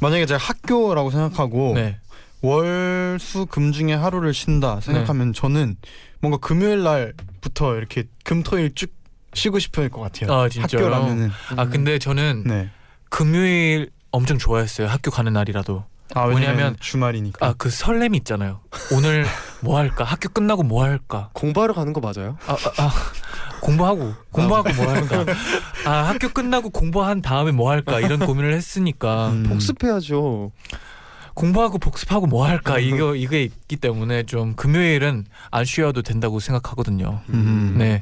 만약에 0.00 0.26
제가 0.26 0.42
학교라고 0.42 1.10
생각하고 1.12 1.74
네. 1.76 1.99
월, 2.42 3.18
수, 3.20 3.46
금 3.46 3.72
중에 3.72 3.92
하루를 3.94 4.32
쉰다 4.34 4.80
생각하면 4.80 5.32
저는 5.32 5.76
뭔가 6.20 6.38
금요일 6.38 6.82
날부터 6.82 7.76
이렇게 7.76 8.04
금, 8.24 8.42
토, 8.42 8.58
일 8.58 8.74
쭉 8.74 8.90
쉬고 9.32 9.58
싶을 9.60 9.88
것 9.90 10.00
같아요. 10.00 10.32
아 10.32 10.48
진짜요? 10.48 10.84
학교라면은 10.86 11.30
아 11.56 11.66
근데 11.66 12.00
저는 12.00 12.42
네. 12.46 12.68
금요일 13.10 13.90
엄청 14.10 14.38
좋아했어요. 14.38 14.88
학교 14.88 15.12
가는 15.12 15.32
날이라도. 15.32 15.84
아 16.14 16.22
왜냐면 16.24 16.50
왜냐면- 16.56 16.76
주말이니까. 16.80 17.46
아 17.46 17.54
그 17.56 17.70
설렘 17.70 18.16
있잖아요. 18.16 18.60
오늘 18.92 19.24
뭐 19.62 19.78
할까? 19.78 20.02
학교 20.02 20.28
끝나고 20.30 20.64
뭐 20.64 20.82
할까? 20.82 21.30
공부하러 21.34 21.74
가는 21.74 21.92
거 21.92 22.00
맞아요? 22.00 22.36
아, 22.48 22.54
아, 22.54 22.82
아, 22.82 22.90
공부하고 23.60 24.14
공부하고 24.32 24.72
뭐 24.74 24.88
할까? 24.88 25.24
아 25.86 25.90
학교 26.08 26.28
끝나고 26.30 26.70
공부한 26.70 27.22
다음에 27.22 27.52
뭐 27.52 27.70
할까? 27.70 28.00
이런 28.00 28.18
고민을 28.18 28.52
했으니까 28.54 29.28
음. 29.28 29.44
복습해야죠. 29.44 30.50
공부하고 31.40 31.78
복습하고 31.78 32.26
뭐 32.26 32.46
할까? 32.46 32.78
이거 32.78 33.14
이게 33.14 33.42
있기 33.42 33.76
때문에 33.76 34.24
좀 34.24 34.54
금요일은 34.54 35.24
안 35.50 35.64
쉬어도 35.64 36.02
된다고 36.02 36.38
생각하거든요. 36.40 37.20
음. 37.30 37.76
네. 37.78 38.00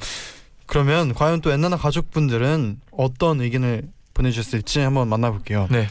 그러면 0.66 1.14
과연 1.14 1.40
또 1.40 1.50
엔나나 1.52 1.76
가족분들은 1.76 2.80
어떤 2.90 3.40
의견을 3.40 3.88
보내주셨을지 4.14 4.80
한번 4.80 5.08
만나볼게요. 5.08 5.68
네. 5.70 5.86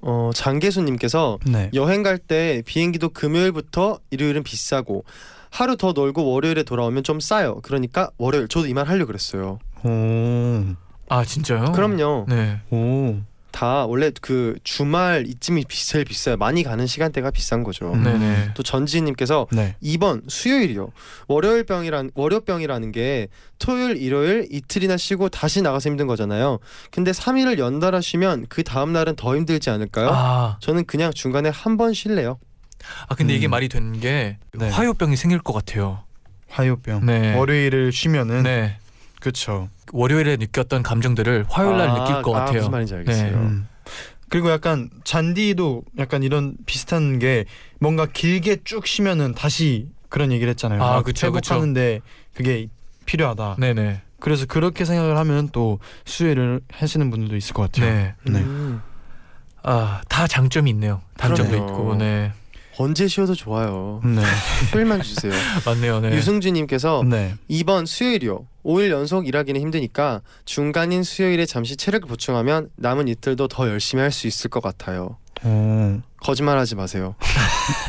어, 0.00 0.30
장계수님께서 0.34 1.38
네. 1.46 1.70
여행 1.74 2.02
갈 2.02 2.18
때 2.18 2.62
비행기도 2.66 3.08
금요일부터 3.10 3.98
일요일은 4.10 4.42
비싸고 4.42 5.04
하루 5.50 5.76
더 5.76 5.92
놀고 5.92 6.30
월요일에 6.30 6.62
돌아오면 6.62 7.02
좀 7.04 7.20
싸요. 7.20 7.60
그러니까 7.62 8.10
월요일 8.18 8.48
저도 8.48 8.66
이 8.68 8.72
말 8.74 8.88
하려고 8.88 9.08
그랬어요. 9.08 9.58
오. 9.84 10.64
아 11.08 11.24
진짜요? 11.24 11.72
그럼요. 11.72 12.26
네. 12.28 12.60
오. 12.70 13.20
다 13.52 13.86
원래 13.86 14.10
그 14.20 14.56
주말 14.64 15.24
이쯤이 15.26 15.64
비- 15.68 15.86
제일 15.86 16.04
비싸요. 16.04 16.36
많이 16.36 16.62
가는 16.62 16.86
시간대가 16.86 17.30
비싼 17.30 17.62
거죠. 17.62 17.92
음. 17.92 18.02
네네. 18.02 18.50
또 18.54 18.62
전지님께서 18.62 19.46
네. 19.52 19.76
2번 19.82 20.22
수요일이요. 20.28 20.90
월요일병이란 21.28 22.10
월요병이라는 22.14 22.92
게 22.92 23.28
토요일 23.58 23.96
일요일 23.96 24.48
이틀이나 24.50 24.96
쉬고 24.96 25.28
다시 25.28 25.62
나가서 25.62 25.90
힘든 25.90 26.06
거잖아요. 26.06 26.58
근데 26.90 27.10
3일을 27.12 27.58
연달아 27.58 28.00
쉬면 28.00 28.46
그 28.48 28.62
다음 28.64 28.92
날은 28.92 29.16
더 29.16 29.36
힘들지 29.36 29.70
않을까요? 29.70 30.08
아, 30.12 30.56
저는 30.60 30.84
그냥 30.86 31.12
중간에 31.12 31.48
한 31.48 31.76
번 31.76 31.94
쉴래요. 31.94 32.38
아 33.08 33.14
근데 33.14 33.34
이게 33.34 33.46
음. 33.48 33.50
말이 33.50 33.68
되는 33.68 33.98
게 34.00 34.38
네. 34.54 34.68
화요병이 34.68 35.16
생길 35.16 35.38
것 35.40 35.52
같아요. 35.52 36.02
화요병. 36.48 37.06
네. 37.06 37.34
월요일을 37.36 37.92
쉬면은 37.92 38.42
네. 38.42 38.76
그렇죠. 39.22 39.68
월요일에 39.92 40.36
느꼈던 40.36 40.82
감정들을 40.82 41.44
화요일 41.48 41.76
날 41.76 41.90
아, 41.90 41.94
느낄 41.94 42.22
것 42.22 42.34
아, 42.34 42.40
같아요. 42.40 42.58
무슨 42.58 42.70
말인지 42.72 42.94
알겠어요. 42.96 43.30
네. 43.30 43.36
음. 43.36 43.68
그리고 44.28 44.50
약간 44.50 44.90
잔디도 45.04 45.84
약간 45.98 46.24
이런 46.24 46.56
비슷한 46.66 47.20
게 47.20 47.44
뭔가 47.78 48.06
길게 48.06 48.58
쭉 48.64 48.84
쉬면은 48.86 49.32
다시 49.34 49.86
그런 50.08 50.32
얘기를 50.32 50.50
했잖아요. 50.50 50.82
아, 50.82 50.94
막 50.96 51.04
그쵸, 51.04 51.30
그쵸. 51.30 51.54
회복하는데 51.54 52.00
그게 52.34 52.66
필요하다. 53.06 53.56
네네. 53.60 54.02
그래서 54.18 54.44
그렇게 54.46 54.84
생각을 54.84 55.16
하면 55.18 55.50
또 55.52 55.78
수혜를 56.04 56.60
하시는 56.72 57.08
분들도 57.10 57.36
있을 57.36 57.54
것 57.54 57.70
같아요. 57.70 57.92
네. 57.92 58.14
네. 58.24 58.40
음, 58.40 58.82
아, 59.62 60.00
다 60.08 60.26
장점이 60.26 60.68
있네요. 60.70 61.00
단점도 61.16 61.50
그러네요. 61.52 61.70
있고. 61.70 61.94
네. 61.94 62.32
언제 62.78 63.06
쉬어도 63.06 63.34
좋아요. 63.34 64.00
네. 64.04 64.22
휴일만 64.72 65.02
주세요. 65.02 65.32
맞네요. 65.66 66.00
네. 66.00 66.16
유승주님께서 66.16 67.02
네. 67.06 67.34
2번 67.50 67.86
수요일이요. 67.86 68.46
5일 68.64 68.90
연속 68.90 69.26
일하기는 69.28 69.60
힘드니까 69.60 70.22
중간인 70.44 71.02
수요일에 71.02 71.44
잠시 71.46 71.76
체력을 71.76 72.08
보충하면 72.08 72.70
남은 72.76 73.08
이틀도 73.08 73.48
더 73.48 73.68
열심히 73.68 74.00
할 74.02 74.10
수 74.12 74.26
있을 74.26 74.48
것 74.50 74.62
같아요. 74.62 75.16
어. 75.42 76.00
거짓말하지 76.22 76.76
마세요. 76.76 77.14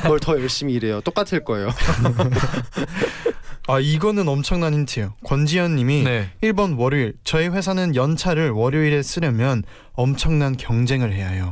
뭘 0.07 0.19
더 0.19 0.33
열심히 0.39 0.73
일해요. 0.73 1.01
똑같을 1.01 1.43
거예요. 1.43 1.69
아 3.67 3.79
이거는 3.79 4.27
엄청난 4.27 4.73
힌트예요. 4.73 5.13
권지현님이 5.23 6.03
네. 6.03 6.29
1번 6.41 6.77
월요일 6.77 7.13
저희 7.23 7.47
회사는 7.47 7.95
연차를 7.95 8.49
월요일에 8.51 9.01
쓰려면 9.01 9.63
엄청난 9.93 10.57
경쟁을 10.57 11.13
해야 11.13 11.29
해요. 11.29 11.51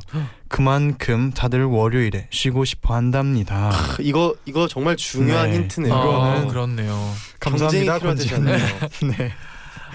그만큼 0.49 1.31
다들 1.31 1.63
월요일에 1.63 2.27
쉬고 2.29 2.65
싶어 2.65 2.95
한답니다. 2.95 3.71
이거 4.01 4.35
이거 4.45 4.67
정말 4.67 4.97
중요한 4.97 5.51
네. 5.51 5.55
힌트네요. 5.57 5.93
이거는 5.93 6.19
아, 6.19 6.47
그렇네요. 6.47 7.11
감사합니다 7.39 7.99
권지현님. 7.99 8.45
네, 9.17 9.31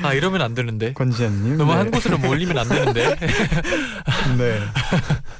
아 0.02 0.12
이러면 0.14 0.42
안 0.42 0.54
되는데. 0.54 0.92
권지현님. 0.92 1.56
너무 1.56 1.72
네. 1.72 1.78
한 1.78 1.90
곳으로 1.90 2.18
몰리면 2.18 2.56
안 2.58 2.68
되는데. 2.68 3.16
네. 4.38 4.60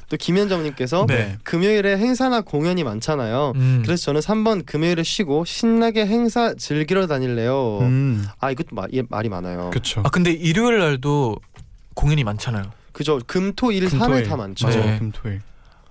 또 0.09 0.17
김현정님께서 0.17 1.07
네. 1.09 1.37
금요일에 1.43 1.97
행사나 1.99 2.41
공연이 2.43 2.85
많잖아요. 2.85 3.53
음. 3.57 3.83
그래서 3.85 4.05
저는 4.05 4.21
3번 4.21 4.65
금요일에 4.67 5.03
쉬고 5.03 5.45
신나게 5.45 6.07
행사 6.07 6.55
즐기러 6.55 7.07
다닐래요. 7.07 7.79
음, 7.81 8.25
아 8.41 8.51
이것도 8.51 8.69
말, 8.73 8.89
이- 8.93 9.03
말이 9.09 9.29
많아요. 9.29 9.71
그렇죠. 9.71 10.03
아 10.05 10.11
근데 10.11 10.31
일요일 10.33 10.79
날도 10.79 11.37
공연이 11.95 12.25
많잖아요. 12.25 12.65
그죠? 12.93 13.21
금토일. 13.27 13.87
3일 13.89 14.29
다 14.29 14.37
많죠. 14.37 14.69
네. 14.69 14.77
맞아요. 14.79 14.99
금토일. 14.99 15.41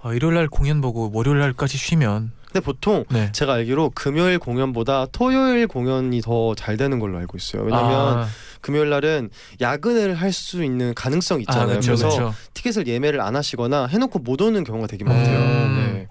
아, 0.01 0.13
일요일 0.13 0.35
날 0.35 0.47
공연 0.47 0.81
보고 0.81 1.09
월요일 1.13 1.39
날까지 1.39 1.77
쉬면 1.77 2.31
근데 2.45 2.63
보통 2.63 3.03
네. 3.09 3.31
제가 3.33 3.53
알기로 3.55 3.91
금요일 3.95 4.39
공연보다 4.39 5.07
토요일 5.11 5.67
공연이 5.67 6.21
더 6.21 6.53
잘 6.55 6.77
되는 6.77 6.99
걸로 6.99 7.17
알고 7.17 7.35
있어요. 7.37 7.63
왜냐면 7.63 8.19
아, 8.19 8.27
금요일 8.65 8.89
날은 8.89 9.29
야근을 9.61 10.15
할 10.15 10.33
수 10.33 10.63
있는 10.63 10.95
가능성이 10.95 11.45
아, 11.47 11.51
있잖아요. 11.51 11.75
그쵸, 11.75 11.91
그래서 11.91 12.09
그쵸. 12.09 12.33
티켓을 12.55 12.87
예매를 12.87 13.21
안 13.21 13.35
하시거나 13.35 13.85
해놓고 13.85 14.19
못 14.19 14.41
오는 14.41 14.63
경우가 14.63 14.87
되게 14.87 15.03
많대요. 15.05 15.37
음. 15.37 15.93
네. 15.93 16.07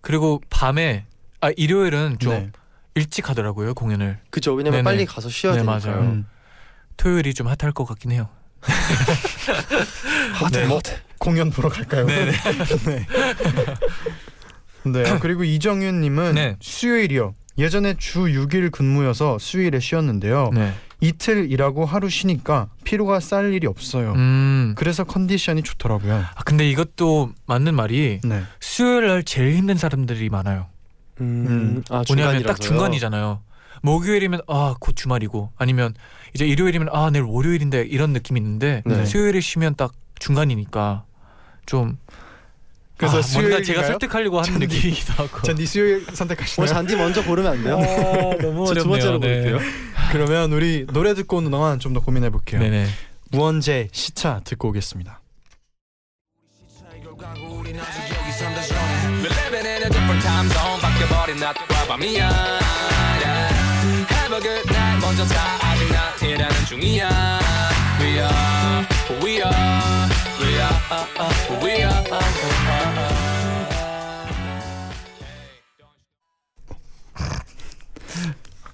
그리고 0.00 0.40
밤에 0.50 1.04
아 1.40 1.50
일요일은 1.56 2.18
좀 2.20 2.32
네. 2.32 2.50
일찍 2.94 3.28
하더라고요 3.28 3.74
공연을. 3.74 4.20
그죠? 4.30 4.54
왜냐면 4.54 4.78
네네. 4.78 4.84
빨리 4.84 5.04
가서 5.04 5.28
쉬어야 5.28 5.54
네, 5.56 5.64
되니까요. 5.64 5.92
맞아요. 5.94 6.10
음. 6.12 6.26
토요일이 6.96 7.34
좀 7.34 7.48
핫할 7.48 7.72
것 7.72 7.84
같긴 7.84 8.12
해요. 8.12 8.28
네, 10.52 10.66
뭐 10.66 10.80
공연 11.18 11.50
보러 11.50 11.68
갈까요? 11.68 12.06
네, 12.06 12.30
네. 12.86 13.06
네. 14.84 15.10
아, 15.10 15.18
그리고 15.18 15.42
이정윤님은 15.42 16.34
네. 16.36 16.56
수요일이요. 16.60 17.34
예전에 17.58 17.94
주 17.98 18.20
6일 18.20 18.70
근무여서 18.72 19.38
수요일에 19.38 19.80
쉬었는데요. 19.80 20.50
네. 20.54 20.72
이틀 21.00 21.50
일하고 21.50 21.84
하루 21.84 22.08
쉬니까 22.08 22.68
피로가 22.84 23.20
쌓일 23.20 23.52
일이 23.52 23.66
없어요. 23.66 24.12
음. 24.14 24.74
그래서 24.76 25.04
컨디션이 25.04 25.62
좋더라고요. 25.62 26.14
아 26.34 26.42
근데 26.44 26.68
이것도 26.68 27.30
맞는 27.46 27.74
말이 27.74 28.20
네. 28.24 28.42
수요일 28.60 29.08
날 29.08 29.22
제일 29.24 29.54
힘든 29.56 29.76
사람들이 29.76 30.28
많아요. 30.30 30.66
음, 31.20 31.46
음. 31.48 31.84
아 31.90 32.02
왜냐하면 32.08 32.40
중간이라서요. 32.40 32.46
딱 32.46 32.60
중간이잖아요. 32.60 33.40
목요일이면 33.82 34.40
아 34.48 34.74
곧 34.80 34.96
주말이고 34.96 35.50
아니면 35.58 35.94
이제 36.34 36.46
일요일이면 36.46 36.88
아 36.92 37.10
내일 37.10 37.24
월요일인데 37.24 37.82
이런 37.82 38.12
느낌이 38.12 38.40
있는데 38.40 38.82
네. 38.86 39.04
수요일에 39.04 39.40
쉬면 39.40 39.74
딱 39.76 39.92
중간이니까 40.18 41.04
좀 41.66 41.98
그래서 42.96 43.18
아, 43.18 43.22
수요일인가요? 43.22 43.64
제가 43.64 43.82
설득하려고 43.84 44.38
하는 44.40 44.52
잔디. 44.60 44.66
느낌이기도 44.66 45.12
하고. 45.14 45.42
잔디 45.42 45.66
수요일 45.66 46.02
뭐 46.04 46.14
선택하시나요? 46.14 46.68
잔디 46.68 46.94
먼저 46.96 47.24
고르면 47.24 47.52
안 47.52 47.64
돼요? 47.64 47.76
아, 47.78 48.42
너무 48.42 48.66
저두 48.68 48.88
번째로 48.88 49.18
고를게요. 49.20 49.58
그러면 50.12 50.52
우리 50.52 50.86
노래 50.92 51.14
듣고 51.14 51.38
오는 51.38 51.50
동안 51.50 51.78
좀 51.80 51.92
더 51.94 52.00
고민해 52.00 52.30
볼게요. 52.30 52.60
네네. 52.60 52.86
무언제 53.30 53.88
시차 53.92 54.40
듣고 54.44 54.68
오겠습니다. 54.68 55.20
We 69.10 69.42
are 69.42 70.08
we 70.40 70.60
are 70.60 70.78
We 70.80 71.02
are 71.02 71.24
who 71.46 71.66
we 71.66 71.82
are 71.82 72.04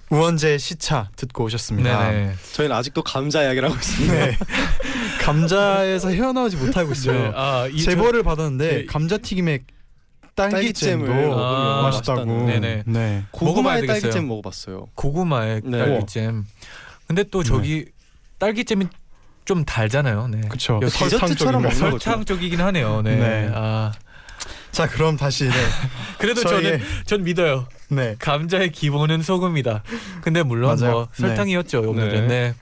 무언제 0.08 0.58
시차 0.58 1.08
듣고 1.16 1.44
오셨습니다. 1.44 2.10
네네. 2.10 2.34
저희는 2.52 2.74
아직도 2.76 3.02
감자 3.02 3.42
이야기를 3.44 3.68
하고 3.70 3.78
있습니다. 3.78 4.14
네. 4.14 4.36
감자에서 5.20 6.10
헤어나오지 6.10 6.56
못하고 6.56 6.92
있어요. 6.92 7.32
아, 7.34 7.68
이 7.68 7.80
제보를 7.80 8.22
받았는데 8.22 8.72
네. 8.72 8.86
감자튀김에 8.86 9.60
딸기잼도 10.34 11.38
아, 11.38 11.82
맛있다고. 11.82 12.24
네네. 12.24 12.84
네. 12.86 13.24
고구마의 13.30 13.54
먹어봐야 13.54 13.80
되겠어요. 13.82 14.00
딸기잼 14.00 14.28
먹어봤어요. 14.28 14.88
고구마의 14.94 15.62
네. 15.64 15.78
딸기잼. 15.78 16.44
근데 17.06 17.24
또 17.24 17.42
저기 17.42 17.86
딸기잼이 18.38 18.86
좀 19.50 19.64
달잖아요. 19.64 20.28
네. 20.28 20.42
역시 20.48 20.68
설탕 21.10 21.28
거죠. 21.62 21.72
설탕 21.98 22.24
쪽이긴 22.24 22.60
하네요. 22.60 23.02
네. 23.02 23.16
네. 23.16 23.50
아 23.52 23.90
자 24.70 24.86
그럼 24.88 25.16
다시 25.16 25.48
네. 25.48 25.50
그래도 26.18 26.42
저희의- 26.42 26.62
저는 26.62 26.80
전 27.04 27.24
믿어요. 27.24 27.66
네. 27.88 28.14
감자의 28.20 28.70
기본은 28.70 29.20
소금이다. 29.22 29.82
근데 30.22 30.44
물론 30.44 30.78
맞아요. 30.78 30.92
뭐 30.94 31.08
설탕이었죠 31.14 31.80
오늘은. 31.90 32.28
네. 32.28 32.54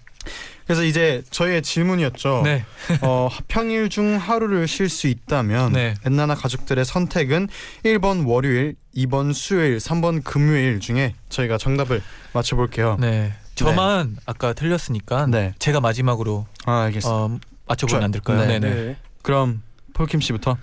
그래서 0.64 0.82
이제 0.84 1.22
저희의 1.30 1.60
질문이었죠. 1.60 2.40
네. 2.46 2.64
어, 3.02 3.28
평일 3.48 3.90
중 3.90 4.16
하루를 4.16 4.66
쉴 4.66 4.88
수 4.88 5.06
있다면 5.08 5.72
네. 5.74 5.94
엔나나 6.06 6.34
가족들의 6.34 6.82
선택은 6.86 7.48
1번 7.84 8.26
월요일, 8.26 8.76
2번 8.96 9.34
수요일, 9.34 9.76
3번 9.76 10.24
금요일 10.24 10.80
중에 10.80 11.12
저희가 11.28 11.58
정답을 11.58 12.00
맞춰 12.32 12.56
볼게요. 12.56 12.96
네. 12.98 13.34
저만 13.58 14.16
아까 14.26 14.52
틀렸으니까 14.52 15.26
네. 15.26 15.54
제가 15.58 15.80
마지막으로 15.80 16.46
아. 16.66 16.90
어, 17.04 17.38
맞춰보면 17.66 18.04
안 18.04 18.10
될까요? 18.10 18.38
네. 18.40 18.58
네. 18.58 18.58
네. 18.60 18.74
네. 18.74 18.96
그럼 19.22 19.62
폴킴 19.94 20.20
씨부터. 20.20 20.56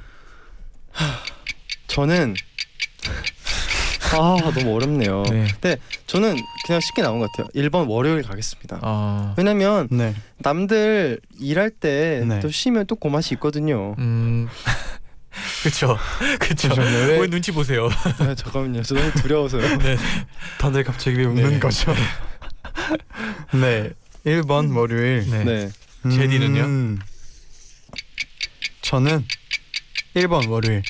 저는 1.87 2.35
아 4.13 4.37
너무 4.53 4.75
어렵네요. 4.75 5.23
네. 5.61 5.77
저는 6.07 6.35
그냥 6.65 6.79
쉽게 6.81 7.01
나온 7.01 7.19
것 7.19 7.29
같아요. 7.31 7.47
1번 7.55 7.89
월요일 7.89 8.23
가겠습니다. 8.23 8.79
어, 8.81 9.33
왜냐면 9.37 9.87
네. 9.91 10.15
남들 10.37 11.19
일할 11.39 11.69
때또 11.69 12.25
네. 12.27 12.41
쉬면 12.49 12.85
또 12.87 12.95
고맛이 12.95 13.33
있거든요. 13.35 13.95
음. 13.97 14.47
그쵸. 15.63 15.97
그쵸. 16.39 16.69
잠시만요. 16.69 16.97
왜 17.07 17.19
왜 17.19 17.27
눈치 17.27 17.51
보세요? 17.51 17.89
아, 18.19 18.35
잠깐만요. 18.35 18.83
저 18.83 18.95
너무 18.95 19.11
두려워서요. 19.21 19.77
네. 19.79 19.97
다들 20.59 20.83
갑자기 20.85 21.17
왜 21.17 21.25
웃는 21.25 21.49
네. 21.49 21.59
거죠? 21.59 21.93
네. 23.59 23.91
1번 24.25 24.75
월요일. 24.75 25.29
네. 25.29 25.43
네. 25.43 25.69
제디는요? 26.09 26.63
음, 26.63 26.99
저는 28.81 29.25
1번 30.15 30.49
월요일. 30.49 30.83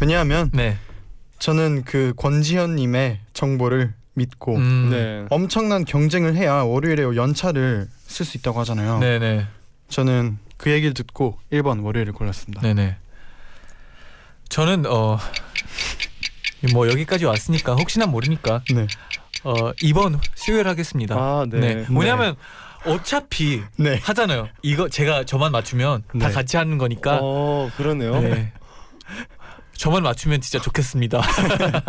왜냐하면 0.00 0.50
네. 0.52 0.78
저는 1.38 1.84
그 1.84 2.12
권지현 2.16 2.76
님의 2.76 3.20
정보를 3.32 3.94
믿고 4.14 4.56
음. 4.56 4.88
네. 4.90 5.26
엄청난 5.30 5.84
경쟁을 5.84 6.36
해야 6.36 6.62
월요일에 6.62 7.02
연차를 7.02 7.88
쓸 8.06 8.26
수 8.26 8.36
있다고 8.36 8.60
하잖아요. 8.60 8.98
네네. 8.98 9.46
저는 9.88 10.38
그 10.56 10.70
얘기를 10.70 10.94
듣고 10.94 11.38
1번 11.52 11.82
월요일을 11.84 12.12
골랐습니다. 12.12 12.60
네네. 12.62 12.96
저는 14.48 14.86
어. 14.86 15.18
뭐 16.74 16.88
여기까지 16.88 17.24
왔으니까 17.24 17.74
혹시나 17.74 18.06
모르니까 18.06 18.62
네. 18.74 18.86
어 19.44 19.72
2번 19.72 20.18
수요일 20.34 20.68
하겠습니다. 20.68 21.14
아 21.16 21.46
네. 21.48 21.84
뭐냐면 21.88 22.36
어차피 22.84 23.62
네. 23.76 23.98
하잖아요. 24.02 24.48
이거 24.62 24.88
제가 24.88 25.24
저만 25.24 25.52
맞추면 25.52 26.02
다 26.20 26.28
네. 26.28 26.30
같이 26.30 26.56
하는 26.56 26.78
거니까. 26.78 27.18
어 27.22 27.70
그러네요. 27.76 28.20
네. 28.20 28.52
저만 29.74 30.02
맞추면 30.02 30.40
진짜 30.40 30.60
좋겠습니다. 30.60 31.22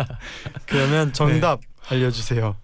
그러면 0.66 1.12
정답 1.12 1.60
네. 1.60 1.96
알려주세요. 1.96 2.56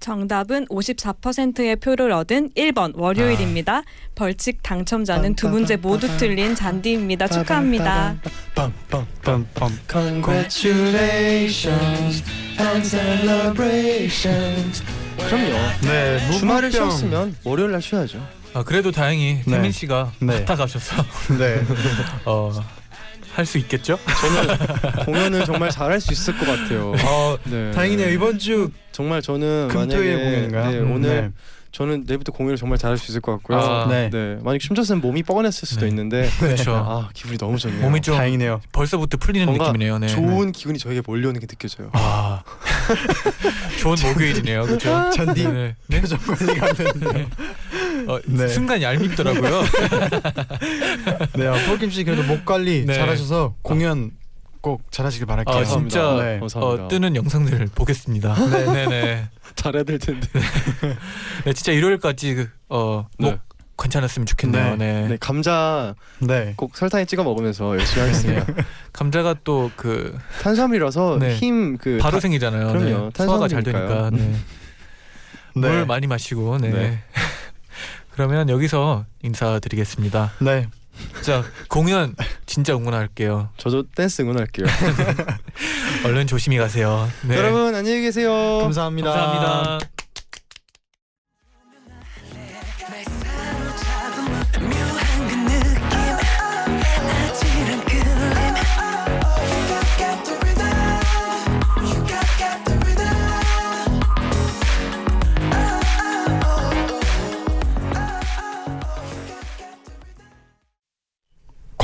정답은 0.00 0.66
54%의 0.66 1.76
표를 1.76 2.12
얻은 2.12 2.50
1번 2.50 2.92
월요일입니다. 2.96 3.82
벌칙 4.14 4.62
당첨자는 4.62 5.34
두 5.34 5.48
문제 5.48 5.76
모두 5.76 6.06
틀린 6.18 6.54
잔디입니다. 6.54 7.28
축하합니다. 7.28 8.16
Congratulations 9.90 12.24
and 12.60 12.88
celebrations. 12.88 14.82
그럼요. 15.18 15.54
네. 15.82 16.18
주말을. 16.38 16.70
쉬었으면 16.70 17.34
월요일 17.44 17.72
날 17.72 17.82
쉬어야죠. 17.82 18.24
아, 18.54 18.62
그래도 18.62 18.90
다행히 18.90 19.40
네. 19.46 19.56
태민 19.56 19.72
씨가 19.72 20.12
네. 20.20 20.40
맡아가셔서 20.40 21.04
네. 21.38 21.62
어, 22.24 22.52
할 23.38 23.46
수 23.46 23.56
있겠죠? 23.58 24.00
공연을 25.06 25.44
정말 25.44 25.70
잘할 25.70 26.00
수 26.00 26.12
있을 26.12 26.36
것 26.36 26.44
같아요. 26.44 26.92
어, 27.04 27.38
네. 27.44 27.70
다행이네요. 27.70 28.10
이번 28.10 28.36
주 28.36 28.70
정말 28.90 29.22
저는 29.22 29.68
금토일 29.68 30.16
만약에 30.16 30.24
공연인가요? 30.24 30.70
네, 30.72 30.78
음, 30.80 30.92
오늘 30.92 31.08
네. 31.08 31.30
저는 31.78 32.02
내일부터 32.08 32.32
공연을 32.32 32.56
정말 32.56 32.76
잘할 32.76 32.98
수 32.98 33.12
있을 33.12 33.20
것 33.20 33.30
같고요. 33.34 33.56
아, 33.56 33.86
네. 33.88 34.10
네. 34.10 34.36
만약 34.42 34.58
춤췄으면 34.58 35.00
몸이 35.00 35.22
뻐근했을 35.22 35.68
수도 35.68 35.82
네. 35.82 35.88
있는데 35.90 36.28
그렇죠. 36.40 36.74
아 36.74 37.08
기분이 37.14 37.38
너무 37.38 37.56
좋네요. 37.56 37.80
몸이 37.82 38.00
좀 38.00 38.16
다행이네요. 38.16 38.60
벌써부터 38.72 39.16
풀리는 39.18 39.46
뭔가 39.46 39.66
느낌이네요. 39.66 40.00
네. 40.00 40.08
좋은 40.08 40.50
기운이 40.50 40.80
저에게 40.80 41.02
몰려오는 41.06 41.38
게 41.38 41.46
느껴져요. 41.46 41.90
아 41.92 42.42
좋은 43.78 43.94
목요일이네요. 44.02 44.62
그렇죠. 44.64 45.10
잔디 45.14 45.46
네. 45.46 45.76
네? 45.86 46.00
표정 46.00 46.18
관리가 46.18 46.66
안 46.66 46.74
되는데. 46.74 47.28
어, 48.08 48.18
네. 48.26 48.48
순간 48.48 48.82
얄밉더라고요. 48.82 49.62
네, 51.36 51.46
아, 51.46 51.52
폴킴 51.68 51.90
씨 51.90 52.02
그래도 52.02 52.24
목 52.24 52.44
관리 52.44 52.86
네. 52.86 52.94
잘하셔서 52.94 53.54
공연 53.62 54.10
꼭 54.60 54.82
잘하시길 54.90 55.26
바랄게요. 55.26 55.56
아 55.56 55.64
진짜 55.64 56.14
네. 56.22 56.38
감사합니다. 56.40 56.84
어, 56.84 56.88
뜨는 56.88 57.16
영상들을 57.16 57.68
보겠습니다. 57.74 58.34
네네네. 58.48 59.28
잘해야 59.54 59.82
될 59.84 59.98
텐데. 59.98 60.26
네, 61.44 61.52
진짜 61.52 61.72
일요일까지 61.72 62.34
그, 62.34 62.48
어, 62.68 63.06
목 63.18 63.30
네. 63.30 63.38
괜찮았으면 63.80 64.26
좋겠네요. 64.26 64.76
네. 64.76 65.08
네 65.08 65.16
감자 65.20 65.94
네. 66.18 66.52
꼭 66.56 66.76
설탕에 66.76 67.04
찍어 67.04 67.22
먹으면서 67.24 67.76
열심히 67.78 68.06
하겠습니다. 68.06 68.46
감자가 68.92 69.34
또 69.44 69.70
그 69.76 70.18
탄수화물이라서 70.42 71.18
네. 71.20 71.36
힘그 71.36 71.98
바로 72.00 72.18
생기잖아요. 72.20 72.68
그럼요. 72.72 73.10
네. 73.14 73.24
소화가 73.24 73.46
잘. 73.48 73.62
되니까. 73.62 74.10
네. 74.12 74.18
네. 75.54 75.68
물 75.68 75.86
많이 75.86 76.06
마시고. 76.06 76.58
네. 76.58 76.70
네. 76.70 76.98
그러면 78.12 78.48
여기서 78.48 79.04
인사드리겠습니다. 79.22 80.32
네. 80.40 80.66
자 81.22 81.44
공연 81.68 82.14
진짜 82.46 82.74
응원할게요. 82.74 83.50
저도 83.56 83.84
댄스 83.94 84.22
응원할게요. 84.22 84.66
얼른 86.04 86.26
조심히 86.26 86.56
가세요. 86.56 87.08
네. 87.22 87.36
여러분 87.36 87.74
안녕히 87.74 88.00
계세요. 88.02 88.60
감사합니다. 88.62 89.12
감사합니다. 89.12 89.97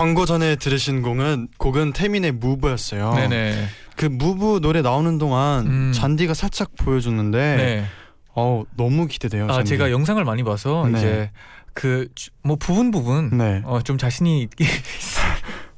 광고 0.05 0.27
전에 0.27 0.57
들으신 0.57 1.01
곡은 1.01 1.49
곡은 1.57 1.95
태민의 1.95 2.33
무브였어요. 2.33 3.15
네네. 3.15 3.69
그 3.97 4.05
무브 4.05 4.61
노래 4.61 4.83
나오는 4.83 5.17
동안 5.17 5.67
음. 5.67 5.93
잔디가 5.95 6.35
살짝 6.35 6.73
보여줬는데 6.77 7.39
네. 7.57 7.85
어우 8.35 8.67
너무 8.77 9.07
기대돼요. 9.07 9.47
아 9.47 9.55
잔디. 9.55 9.71
제가 9.71 9.91
영상을 9.91 10.23
많이 10.23 10.43
봐서 10.43 10.87
네. 10.93 10.99
이제 10.99 11.31
그 11.73 12.09
뭐 12.43 12.57
부분 12.57 12.91
부분 12.91 13.39
네. 13.39 13.63
어, 13.65 13.81
좀 13.81 13.97
자신이 13.97 14.43
있- 14.43 14.51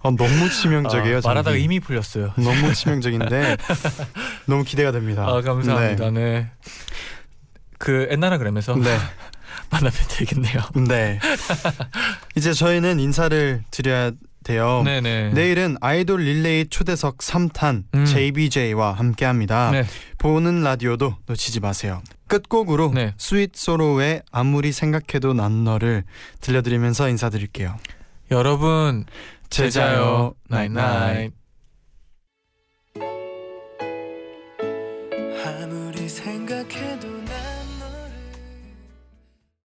어, 0.01 0.11
너무 0.17 0.51
치명적이에요. 0.51 1.19
아, 1.19 1.21
말하다가. 1.25 1.57
힘이 1.57 1.79
풀렸어요. 1.79 2.33
너무 2.37 2.75
치명적인데 2.75 3.57
너무 4.47 4.65
기대가 4.65 4.91
됩니다. 4.91 5.25
아 5.25 5.41
감사합니다. 5.41 6.11
네. 6.11 6.51
그 7.79 8.09
엔나나 8.11 8.39
그램에서 8.39 8.75
네. 8.75 8.97
만나면 9.71 9.93
되겠네요. 10.09 10.61
네. 10.89 11.19
이제 12.37 12.53
저희는 12.53 13.01
인사를 13.01 13.65
드려야 13.71 14.13
돼요. 14.45 14.83
네네. 14.85 15.31
내일은 15.31 15.77
아이돌 15.81 16.21
릴레이 16.21 16.69
초대석 16.69 17.19
3탄 17.19 17.85
음. 17.95 18.05
JBJ와 18.05 18.93
함께합니다. 18.93 19.73
네. 19.73 19.85
보는 20.19 20.63
라디오도 20.63 21.17
놓치지 21.27 21.61
마세요. 21.61 22.01
끝곡으로 22.29 22.93
네. 22.95 23.13
스윗 23.19 23.57
소로우의 23.57 24.23
아무리 24.31 24.73
생각해도 24.73 25.35
난 25.35 25.65
너를 25.65 26.05
들려드리면서 26.41 27.09
인사드릴게요. 27.09 27.77
여러분 28.31 29.05
제자요 29.51 30.35
나잇나잇. 30.49 31.33